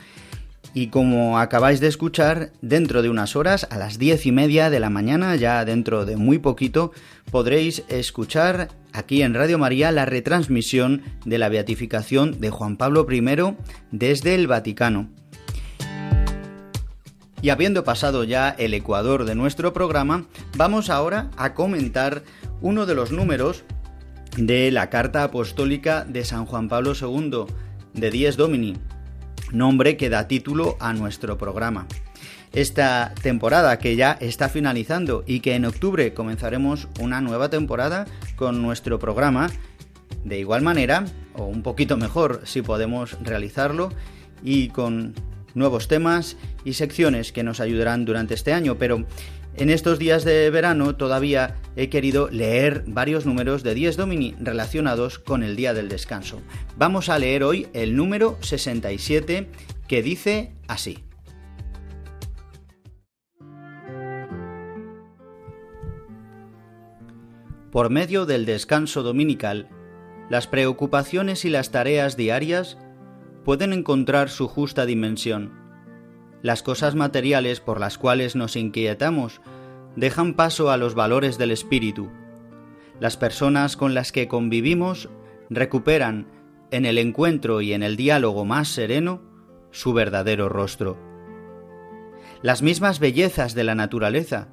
[0.76, 4.82] Y como acabáis de escuchar, dentro de unas horas, a las diez y media de
[4.82, 6.92] la mañana, ya dentro de muy poquito,
[7.32, 13.56] podréis escuchar aquí en Radio María la retransmisión de la beatificación de Juan Pablo I
[13.92, 15.08] desde el Vaticano.
[17.42, 20.26] Y habiendo pasado ya el ecuador de nuestro programa,
[20.58, 22.24] vamos ahora a comentar
[22.60, 23.64] uno de los números
[24.36, 27.46] de la Carta Apostólica de San Juan Pablo II,
[27.94, 28.76] de Dies Domini,
[29.52, 31.88] nombre que da título a nuestro programa.
[32.54, 38.62] Esta temporada que ya está finalizando y que en octubre comenzaremos una nueva temporada con
[38.62, 39.50] nuestro programa,
[40.24, 43.92] de igual manera, o un poquito mejor si podemos realizarlo,
[44.42, 45.14] y con
[45.54, 49.06] nuevos temas y secciones que nos ayudarán durante este año, pero
[49.58, 55.20] en estos días de verano todavía he querido leer varios números de 10 Domini relacionados
[55.20, 56.42] con el día del descanso.
[56.78, 59.50] Vamos a leer hoy el número 67
[59.88, 61.06] que dice así.
[67.72, 69.70] Por medio del descanso dominical,
[70.30, 72.78] las preocupaciones y las tareas diarias
[73.44, 75.65] pueden encontrar su justa dimensión
[76.46, 79.42] las cosas materiales por las cuales nos inquietamos
[79.96, 82.12] dejan paso a los valores del espíritu.
[83.00, 85.10] Las personas con las que convivimos
[85.50, 86.28] recuperan
[86.70, 89.24] en el encuentro y en el diálogo más sereno
[89.72, 91.00] su verdadero rostro.
[92.44, 94.50] Las mismas bellezas de la naturaleza,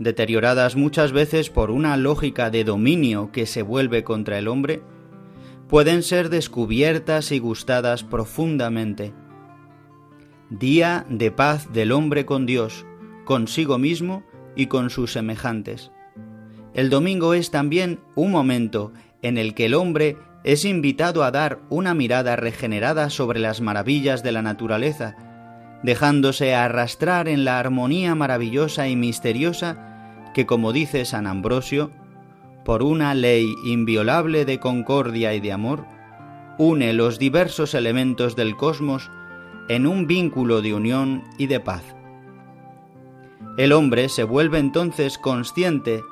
[0.00, 4.82] deterioradas muchas veces por una lógica de dominio que se vuelve contra el hombre,
[5.68, 9.12] pueden ser descubiertas y gustadas profundamente.
[10.50, 12.86] Día de paz del hombre con Dios,
[13.26, 14.22] consigo mismo
[14.56, 15.90] y con sus semejantes.
[16.72, 21.58] El domingo es también un momento en el que el hombre es invitado a dar
[21.68, 25.16] una mirada regenerada sobre las maravillas de la naturaleza,
[25.82, 31.90] dejándose arrastrar en la armonía maravillosa y misteriosa que, como dice San Ambrosio,
[32.64, 35.84] por una ley inviolable de concordia y de amor,
[36.56, 39.10] une los diversos elementos del cosmos
[39.68, 41.82] en un vínculo de unión y de paz.
[43.56, 46.02] El hombre se vuelve entonces consciente,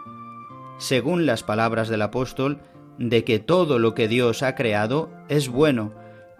[0.79, 2.61] según las palabras del apóstol,
[2.99, 5.93] de que todo lo que Dios ha creado es bueno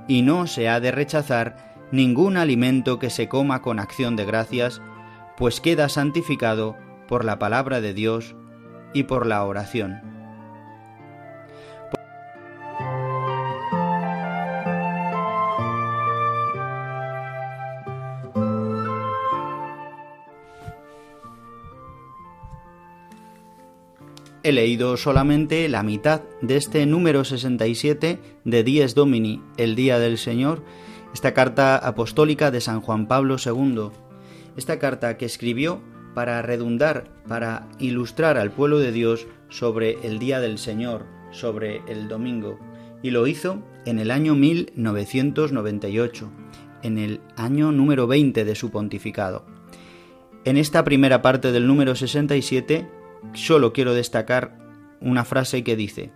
[0.09, 4.83] y no se ha de rechazar ningún alimento que se coma con acción de gracias,
[5.37, 6.77] pues queda santificado
[7.09, 8.35] por la palabra de Dios
[8.93, 10.16] y por la oración.
[24.47, 30.19] He leído solamente la mitad de este número 67 de Dies Domini, el Día del
[30.19, 30.63] Señor,
[31.13, 33.89] esta carta apostólica de San Juan Pablo II.
[34.57, 35.83] Esta carta que escribió
[36.15, 42.07] para redundar, para ilustrar al pueblo de Dios sobre el Día del Señor, sobre el
[42.07, 42.57] domingo.
[43.03, 46.31] Y lo hizo en el año 1998,
[46.85, 49.45] en el año número 20 de su pontificado.
[50.45, 52.87] En esta primera parte del número 67
[53.33, 54.59] solo quiero destacar
[55.01, 56.13] una frase que dice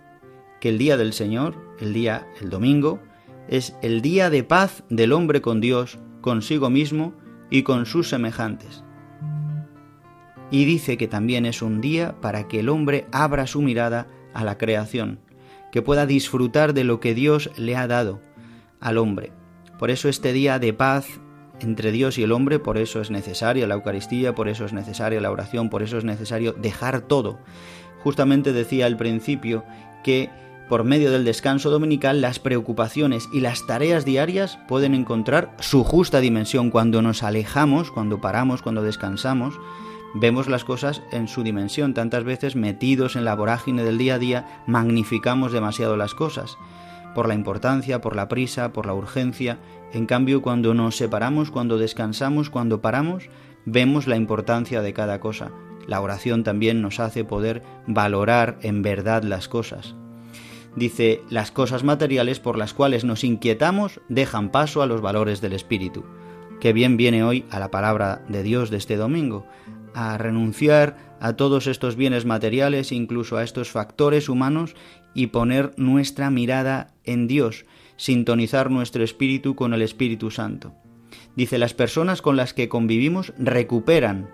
[0.59, 2.99] que el día del Señor, el día, el domingo,
[3.47, 7.13] es el día de paz del hombre con Dios, consigo mismo
[7.49, 8.83] y con sus semejantes.
[10.51, 14.43] Y dice que también es un día para que el hombre abra su mirada a
[14.43, 15.19] la creación,
[15.71, 18.21] que pueda disfrutar de lo que Dios le ha dado
[18.79, 19.31] al hombre.
[19.79, 21.07] Por eso este día de paz
[21.61, 25.21] entre Dios y el hombre, por eso es necesaria la Eucaristía, por eso es necesaria
[25.21, 27.39] la oración, por eso es necesario dejar todo.
[28.03, 29.63] Justamente decía al principio
[30.03, 30.29] que
[30.69, 36.21] por medio del descanso dominical las preocupaciones y las tareas diarias pueden encontrar su justa
[36.21, 39.59] dimensión cuando nos alejamos, cuando paramos, cuando descansamos.
[40.13, 41.93] Vemos las cosas en su dimensión.
[41.93, 46.57] Tantas veces metidos en la vorágine del día a día, magnificamos demasiado las cosas
[47.13, 49.59] por la importancia, por la prisa, por la urgencia.
[49.93, 53.29] En cambio, cuando nos separamos, cuando descansamos, cuando paramos,
[53.65, 55.51] vemos la importancia de cada cosa.
[55.87, 59.95] La oración también nos hace poder valorar en verdad las cosas.
[60.75, 65.53] Dice, las cosas materiales por las cuales nos inquietamos dejan paso a los valores del
[65.53, 66.05] Espíritu.
[66.61, 69.45] Que bien viene hoy a la palabra de Dios de este domingo,
[69.93, 74.75] a renunciar a todos estos bienes materiales, incluso a estos factores humanos,
[75.13, 77.65] y poner nuestra mirada en Dios,
[78.01, 80.73] sintonizar nuestro espíritu con el Espíritu Santo.
[81.35, 84.27] Dice, las personas con las que convivimos recuperan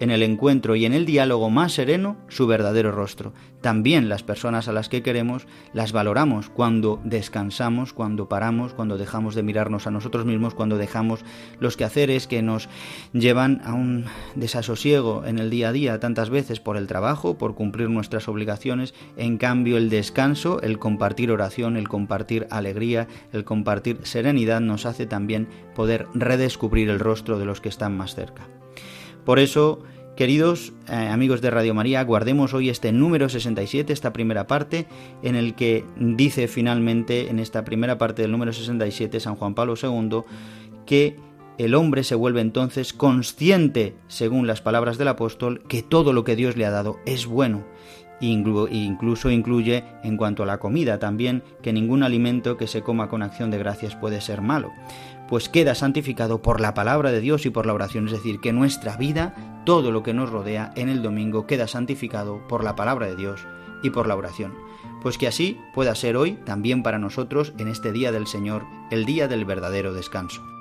[0.00, 3.32] en el encuentro y en el diálogo más sereno su verdadero rostro.
[3.60, 9.34] También las personas a las que queremos las valoramos cuando descansamos, cuando paramos, cuando dejamos
[9.34, 11.24] de mirarnos a nosotros mismos, cuando dejamos
[11.60, 12.68] los quehaceres que nos
[13.12, 17.54] llevan a un desasosiego en el día a día tantas veces por el trabajo, por
[17.54, 18.92] cumplir nuestras obligaciones.
[19.16, 25.06] En cambio, el descanso, el compartir oración, el compartir alegría, el compartir serenidad nos hace
[25.06, 28.46] también poder redescubrir el rostro de los que están más cerca.
[29.24, 29.80] Por eso,
[30.16, 34.86] queridos eh, amigos de Radio María, guardemos hoy este número 67, esta primera parte,
[35.22, 39.74] en el que dice finalmente, en esta primera parte del número 67, San Juan Pablo
[39.82, 40.24] II,
[40.84, 41.16] que
[41.56, 46.36] el hombre se vuelve entonces consciente, según las palabras del apóstol, que todo lo que
[46.36, 47.64] Dios le ha dado es bueno.
[48.20, 53.22] Incluso incluye, en cuanto a la comida también, que ningún alimento que se coma con
[53.22, 54.70] acción de gracias puede ser malo
[55.28, 58.52] pues queda santificado por la palabra de Dios y por la oración, es decir, que
[58.52, 63.06] nuestra vida, todo lo que nos rodea en el domingo, queda santificado por la palabra
[63.06, 63.46] de Dios
[63.82, 64.54] y por la oración.
[65.02, 69.04] Pues que así pueda ser hoy también para nosotros en este día del Señor, el
[69.04, 70.53] día del verdadero descanso.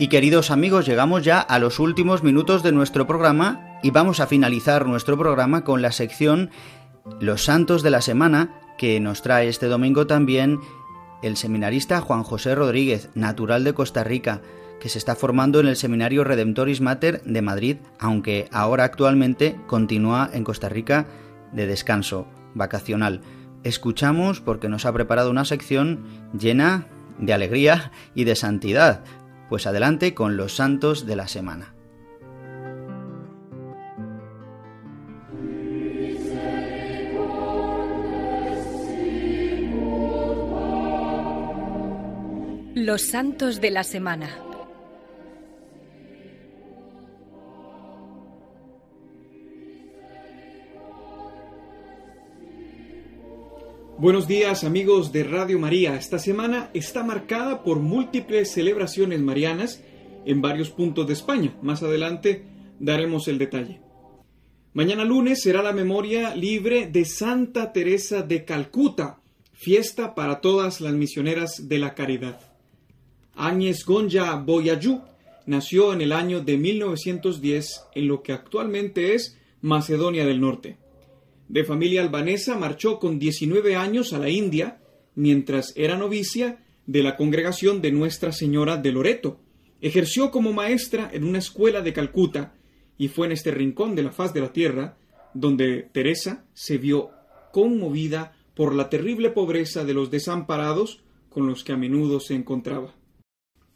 [0.00, 4.28] Y queridos amigos, llegamos ya a los últimos minutos de nuestro programa y vamos a
[4.28, 6.50] finalizar nuestro programa con la sección
[7.18, 10.60] Los Santos de la Semana que nos trae este domingo también
[11.20, 14.40] el seminarista Juan José Rodríguez, natural de Costa Rica,
[14.80, 20.30] que se está formando en el Seminario Redemptoris Mater de Madrid, aunque ahora actualmente continúa
[20.32, 21.08] en Costa Rica
[21.52, 23.22] de descanso vacacional.
[23.64, 26.04] Escuchamos porque nos ha preparado una sección
[26.38, 26.86] llena
[27.18, 29.02] de alegría y de santidad.
[29.48, 31.74] Pues adelante con los santos de la semana.
[42.74, 44.47] Los santos de la semana.
[54.00, 55.96] Buenos días amigos de Radio María.
[55.96, 59.82] Esta semana está marcada por múltiples celebraciones marianas
[60.24, 61.56] en varios puntos de España.
[61.62, 62.44] Más adelante
[62.78, 63.80] daremos el detalle.
[64.72, 69.18] Mañana lunes será la memoria libre de Santa Teresa de Calcuta,
[69.52, 72.38] fiesta para todas las misioneras de la caridad.
[73.34, 75.00] Áñez Gonja Boyayú
[75.46, 80.76] nació en el año de 1910 en lo que actualmente es Macedonia del Norte.
[81.48, 84.80] De familia albanesa, marchó con 19 años a la India,
[85.14, 89.40] mientras era novicia de la congregación de Nuestra Señora de Loreto.
[89.80, 92.54] Ejerció como maestra en una escuela de Calcuta
[92.98, 94.98] y fue en este rincón de la faz de la tierra
[95.34, 97.10] donde Teresa se vio
[97.52, 102.94] conmovida por la terrible pobreza de los desamparados con los que a menudo se encontraba.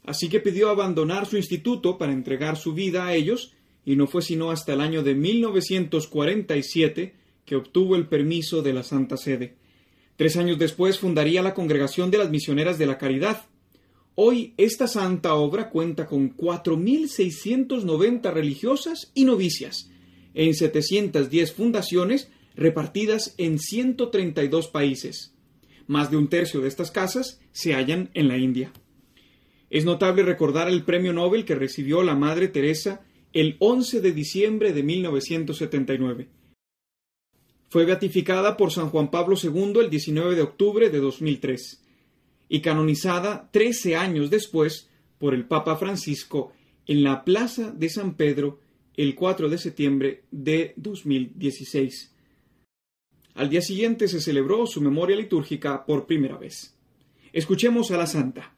[0.05, 3.53] Así que pidió abandonar su instituto para entregar su vida a ellos,
[3.85, 8.83] y no fue sino hasta el año de 1947 que obtuvo el permiso de la
[8.83, 9.55] Santa Sede.
[10.15, 13.45] Tres años después fundaría la Congregación de las Misioneras de la Caridad.
[14.15, 19.89] Hoy esta santa obra cuenta con 4.690 religiosas y novicias,
[20.35, 25.33] en 710 fundaciones repartidas en 132 países.
[25.87, 28.71] Más de un tercio de estas casas se hallan en la India.
[29.69, 33.01] Es notable recordar el premio Nobel que recibió la Madre Teresa
[33.33, 36.27] el 11 de diciembre de 1979.
[37.73, 41.83] Fue beatificada por San Juan Pablo II el 19 de octubre de 2003
[42.47, 46.53] y canonizada 13 años después por el Papa Francisco
[46.85, 48.59] en la Plaza de San Pedro
[48.95, 52.13] el 4 de septiembre de 2016.
[53.33, 56.77] Al día siguiente se celebró su memoria litúrgica por primera vez.
[57.31, 58.53] Escuchemos a la Santa.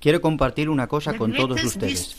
[0.00, 2.16] Quiero compartir una cosa con todos ustedes.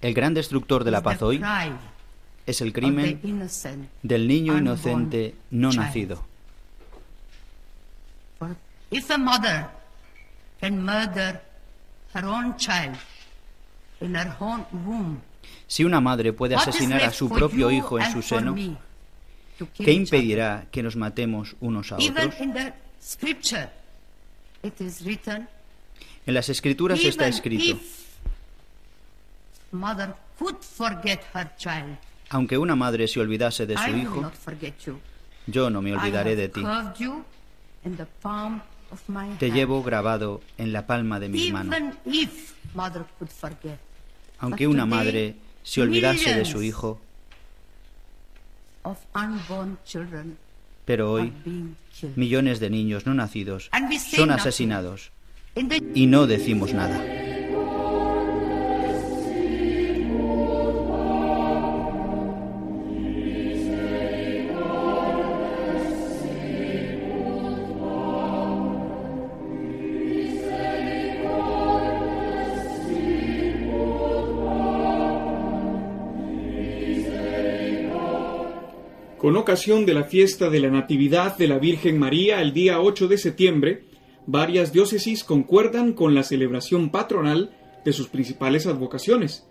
[0.00, 1.42] El gran destructor de la paz hoy
[2.46, 3.20] es el crimen
[4.02, 6.24] del niño inocente no nacido.
[15.66, 18.54] Si una madre puede asesinar a su propio hijo en su seno,
[19.74, 22.34] ¿qué impedirá que nos matemos unos a otros?
[26.26, 27.78] En las escrituras está escrito,
[32.30, 34.30] aunque una madre se olvidase de su hijo,
[35.46, 36.62] yo no me olvidaré de ti.
[39.38, 41.74] Te llevo grabado en la palma de mis manos.
[44.40, 47.00] Aunque una madre se olvidase de su hijo,
[50.88, 51.34] pero hoy
[52.16, 53.68] millones de niños no nacidos
[54.16, 55.12] son asesinados
[55.94, 56.98] y no decimos nada.
[79.28, 83.08] Con ocasión de la fiesta de la Natividad de la Virgen María el día 8
[83.08, 83.82] de septiembre,
[84.26, 87.54] varias diócesis concuerdan con la celebración patronal
[87.84, 89.46] de sus principales advocaciones.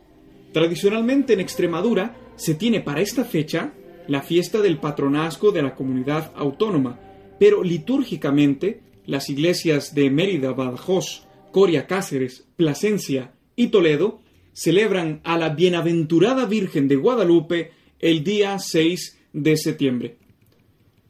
[0.51, 3.71] Tradicionalmente en Extremadura se tiene para esta fecha
[4.07, 6.99] la fiesta del patronazgo de la comunidad autónoma,
[7.39, 14.21] pero litúrgicamente las iglesias de Mérida, Badajoz, Coria Cáceres, Plasencia y Toledo
[14.53, 20.18] celebran a la Bienaventurada Virgen de Guadalupe el día 6 de septiembre.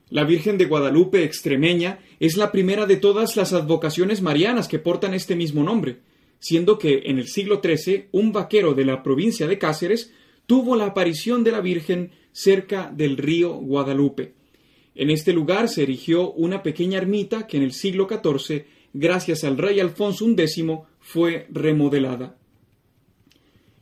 [0.10, 5.14] La Virgen de Guadalupe extremeña es la primera de todas las advocaciones marianas que portan
[5.14, 6.00] este mismo nombre,
[6.40, 10.14] siendo que en el siglo XIII un vaquero de la provincia de Cáceres
[10.46, 14.34] tuvo la aparición de la Virgen cerca del río Guadalupe.
[14.96, 19.58] En este lugar se erigió una pequeña ermita que en el siglo XIV, gracias al
[19.58, 20.64] rey Alfonso X,
[21.00, 22.38] fue remodelada.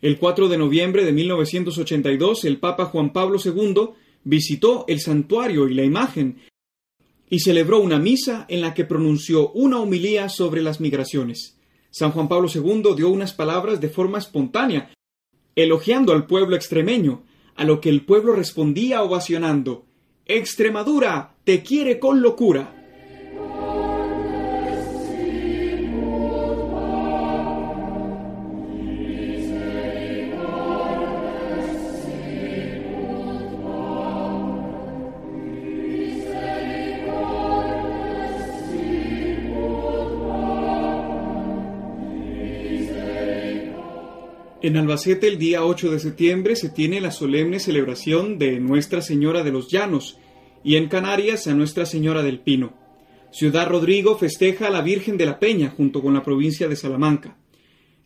[0.01, 5.73] El 4 de noviembre de 1982, el Papa Juan Pablo II visitó el santuario y
[5.73, 6.41] la imagen
[7.29, 11.57] y celebró una misa en la que pronunció una homilía sobre las migraciones.
[11.89, 14.93] San Juan Pablo II dio unas palabras de forma espontánea,
[15.55, 17.23] elogiando al pueblo extremeño,
[17.55, 19.85] a lo que el pueblo respondía ovacionando
[20.27, 22.84] Extremadura te quiere con locura.
[44.65, 49.43] En Albacete el día 8 de septiembre se tiene la solemne celebración de Nuestra Señora
[49.43, 50.17] de los Llanos
[50.63, 52.73] y en Canarias a Nuestra Señora del Pino.
[53.31, 57.37] Ciudad Rodrigo festeja a la Virgen de la Peña junto con la provincia de Salamanca.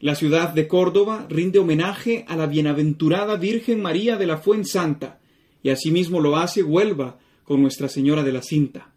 [0.01, 5.21] La ciudad de Córdoba rinde homenaje a la bienaventurada Virgen María de la Fuensanta
[5.63, 8.91] y asimismo lo hace Huelva con Nuestra Señora de la Cinta.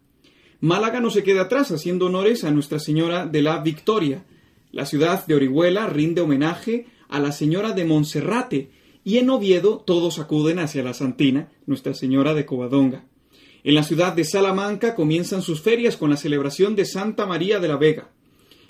[0.59, 4.25] Málaga no se queda atrás haciendo honores a Nuestra Señora de la Victoria.
[4.73, 8.71] La ciudad de Orihuela rinde homenaje a la Señora de Monserrate,
[9.03, 13.05] y en Oviedo todos acuden hacia la Santina, Nuestra Señora de Covadonga.
[13.63, 17.67] En la ciudad de Salamanca comienzan sus ferias con la celebración de Santa María de
[17.67, 18.09] la Vega.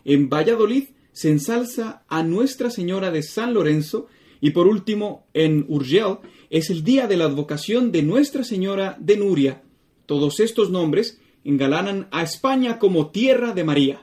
[0.04, 4.08] En Valladolid se ensalza a Nuestra Señora de San Lorenzo
[4.42, 6.18] y por último en Urgel
[6.50, 9.62] es el día de la advocación de Nuestra Señora de Nuria.
[10.06, 14.02] Todos estos nombres engalanan a España como tierra de María.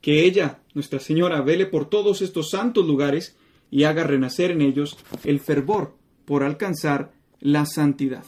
[0.00, 3.36] Que ella, Nuestra Señora, vele por todos estos santos lugares
[3.70, 5.94] y haga renacer en ellos el fervor
[6.24, 8.24] por alcanzar la santidad.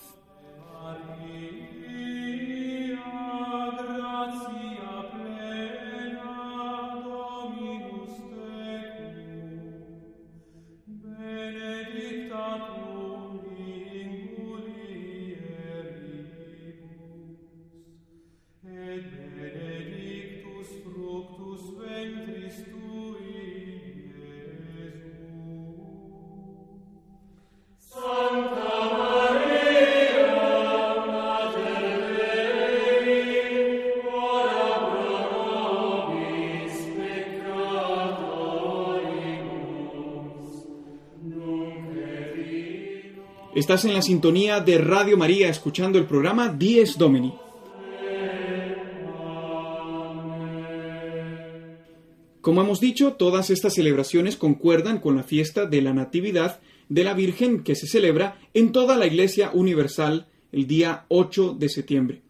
[43.71, 47.33] Estás en la sintonía de Radio María escuchando el programa Dies Domini.
[52.41, 56.59] Como hemos dicho, todas estas celebraciones concuerdan con la fiesta de la Natividad
[56.89, 61.69] de la Virgen que se celebra en toda la Iglesia Universal el día 8 de
[61.69, 62.23] septiembre.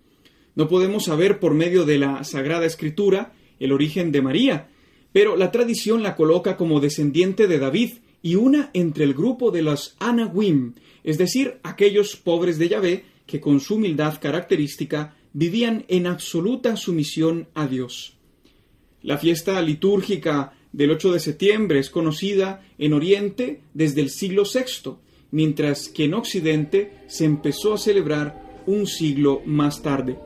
[0.54, 4.68] No podemos saber por medio de la Sagrada Escritura el origen de María,
[5.10, 9.62] pero la tradición la coloca como descendiente de David y una entre el grupo de
[9.62, 16.06] los Anawim, es decir, aquellos pobres de Yahvé que con su humildad característica vivían en
[16.06, 18.14] absoluta sumisión a Dios.
[19.02, 24.96] La fiesta litúrgica del 8 de septiembre es conocida en Oriente desde el siglo VI,
[25.30, 30.18] mientras que en Occidente se empezó a celebrar un siglo más tarde.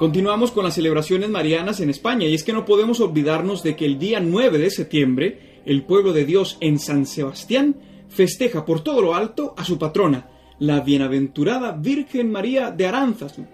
[0.00, 3.84] Continuamos con las celebraciones marianas en España y es que no podemos olvidarnos de que
[3.84, 7.76] el día 9 de septiembre el pueblo de Dios en San Sebastián
[8.08, 13.44] festeja por todo lo alto a su patrona, la bienaventurada Virgen María de Aránzazu,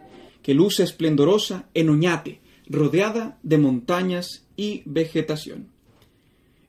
[0.40, 5.72] que luce esplendorosa en Oñate, rodeada de montañas y vegetación.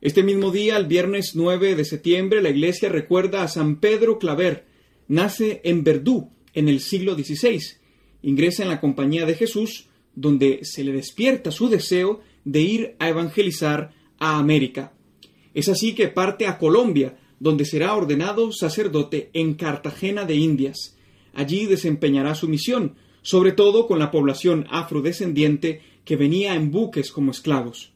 [0.00, 4.66] Este mismo día, el viernes 9 de septiembre, la iglesia recuerda a San Pedro Claver.
[5.06, 7.77] Nace en Verdú en el siglo XVI
[8.22, 13.08] ingresa en la compañía de Jesús, donde se le despierta su deseo de ir a
[13.08, 14.92] evangelizar a América.
[15.54, 20.96] Es así que parte a Colombia, donde será ordenado sacerdote en Cartagena de Indias.
[21.34, 27.30] Allí desempeñará su misión, sobre todo con la población afrodescendiente que venía en buques como
[27.30, 27.92] esclavos.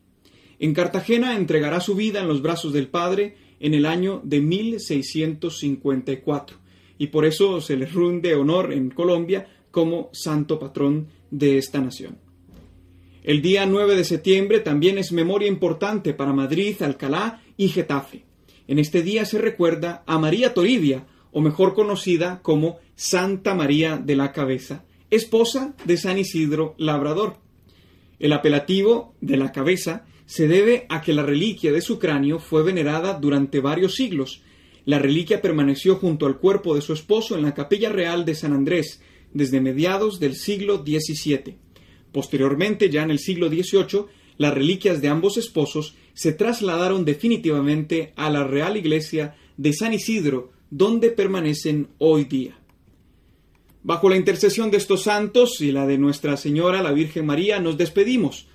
[0.59, 6.59] En Cartagena entregará su vida en los brazos del Padre en el año de 1654,
[6.99, 12.19] y por eso se le runde honor en Colombia como santo patrón de esta nación.
[13.25, 18.25] El día 9 de septiembre también es memoria importante para Madrid, Alcalá y Getafe.
[18.69, 24.17] En este día se recuerda a María Toribia, o mejor conocida como Santa María de
[24.17, 27.39] la Cabeza, esposa de San Isidro Labrador.
[28.19, 32.63] El apelativo de la cabeza se debe a que la reliquia de su cráneo fue
[32.63, 34.43] venerada durante varios siglos.
[34.85, 38.53] La reliquia permaneció junto al cuerpo de su esposo en la capilla real de San
[38.53, 39.01] Andrés
[39.35, 41.57] desde mediados del siglo XVII.
[42.13, 44.07] Posteriormente, ya en el siglo XVIII,
[44.39, 50.53] las reliquias de ambos esposos se trasladaron definitivamente a la Real Iglesia de San Isidro,
[50.71, 52.59] donde permanecen hoy día.
[53.83, 57.77] Bajo la intercesión de estos santos y la de Nuestra Señora la Virgen María nos
[57.77, 58.47] despedimos.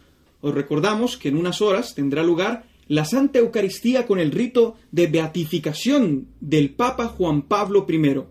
[0.42, 5.08] Os recordamos que en unas horas tendrá lugar la Santa Eucaristía con el rito de
[5.08, 8.22] beatificación del Papa Juan Pablo I,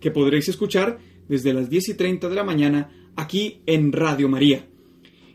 [0.00, 0.98] que podréis escuchar
[1.28, 4.66] desde las 10 y 30 de la mañana aquí en Radio María.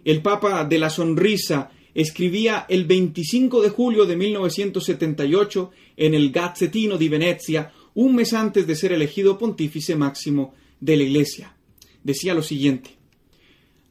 [0.06, 6.98] El Papa de la Sonrisa escribía el 25 de julio de 1978 en el Gazzettino
[6.98, 11.56] di Venezia, un mes antes de ser elegido pontífice máximo de la Iglesia.
[12.04, 13.00] Decía lo siguiente,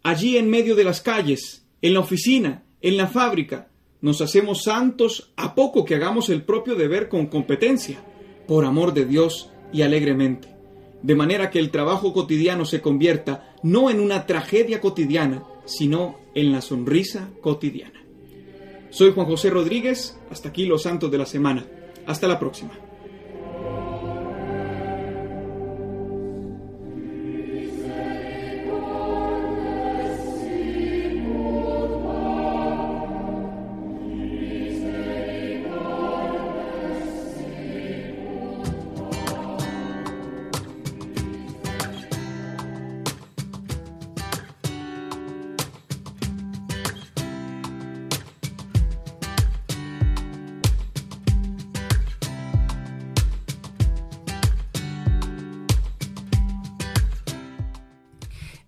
[0.03, 3.69] Allí en medio de las calles, en la oficina, en la fábrica,
[4.01, 8.03] nos hacemos santos a poco que hagamos el propio deber con competencia,
[8.47, 10.49] por amor de Dios y alegremente,
[11.03, 16.53] de manera que el trabajo cotidiano se convierta no en una tragedia cotidiana, sino en
[16.53, 18.03] la sonrisa cotidiana.
[18.91, 21.67] Soy Juan José Rodríguez, hasta aquí los santos de la semana.
[22.07, 22.88] Hasta la próxima.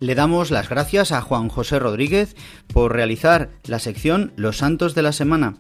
[0.01, 2.35] Le damos las gracias a Juan José Rodríguez
[2.73, 5.59] por realizar la sección Los Santos de la Semana.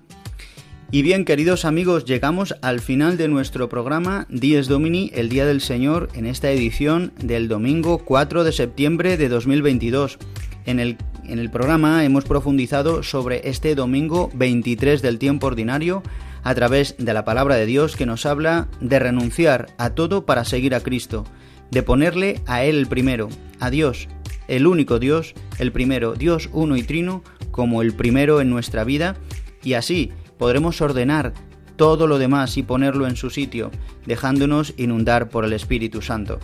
[0.90, 5.60] Y bien, queridos amigos, llegamos al final de nuestro programa Dies Domini, el Día del
[5.60, 10.18] Señor, en esta edición del domingo 4 de septiembre de 2022.
[10.64, 16.02] En el, en el programa hemos profundizado sobre este domingo 23 del tiempo ordinario
[16.42, 20.46] a través de la palabra de Dios que nos habla de renunciar a todo para
[20.46, 21.26] seguir a Cristo,
[21.70, 23.28] de ponerle a Él primero,
[23.60, 24.08] a Dios,
[24.50, 27.22] el único Dios, el primero, Dios uno y trino,
[27.52, 29.16] como el primero en nuestra vida,
[29.62, 31.32] y así podremos ordenar
[31.76, 33.70] todo lo demás y ponerlo en su sitio,
[34.06, 36.40] dejándonos inundar por el Espíritu Santo.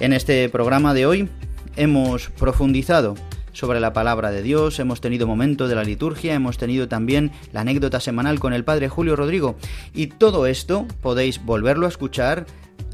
[0.00, 1.28] En este programa de hoy
[1.76, 3.14] hemos profundizado
[3.52, 7.60] sobre la palabra de Dios, hemos tenido momento de la liturgia, hemos tenido también la
[7.60, 9.54] anécdota semanal con el Padre Julio Rodrigo.
[9.94, 12.46] Y todo esto podéis volverlo a escuchar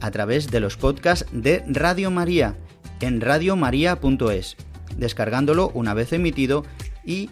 [0.03, 2.57] a través de los podcasts de Radio María
[3.01, 4.57] en radiomaria.es,
[4.97, 6.65] descargándolo una vez emitido
[7.05, 7.31] y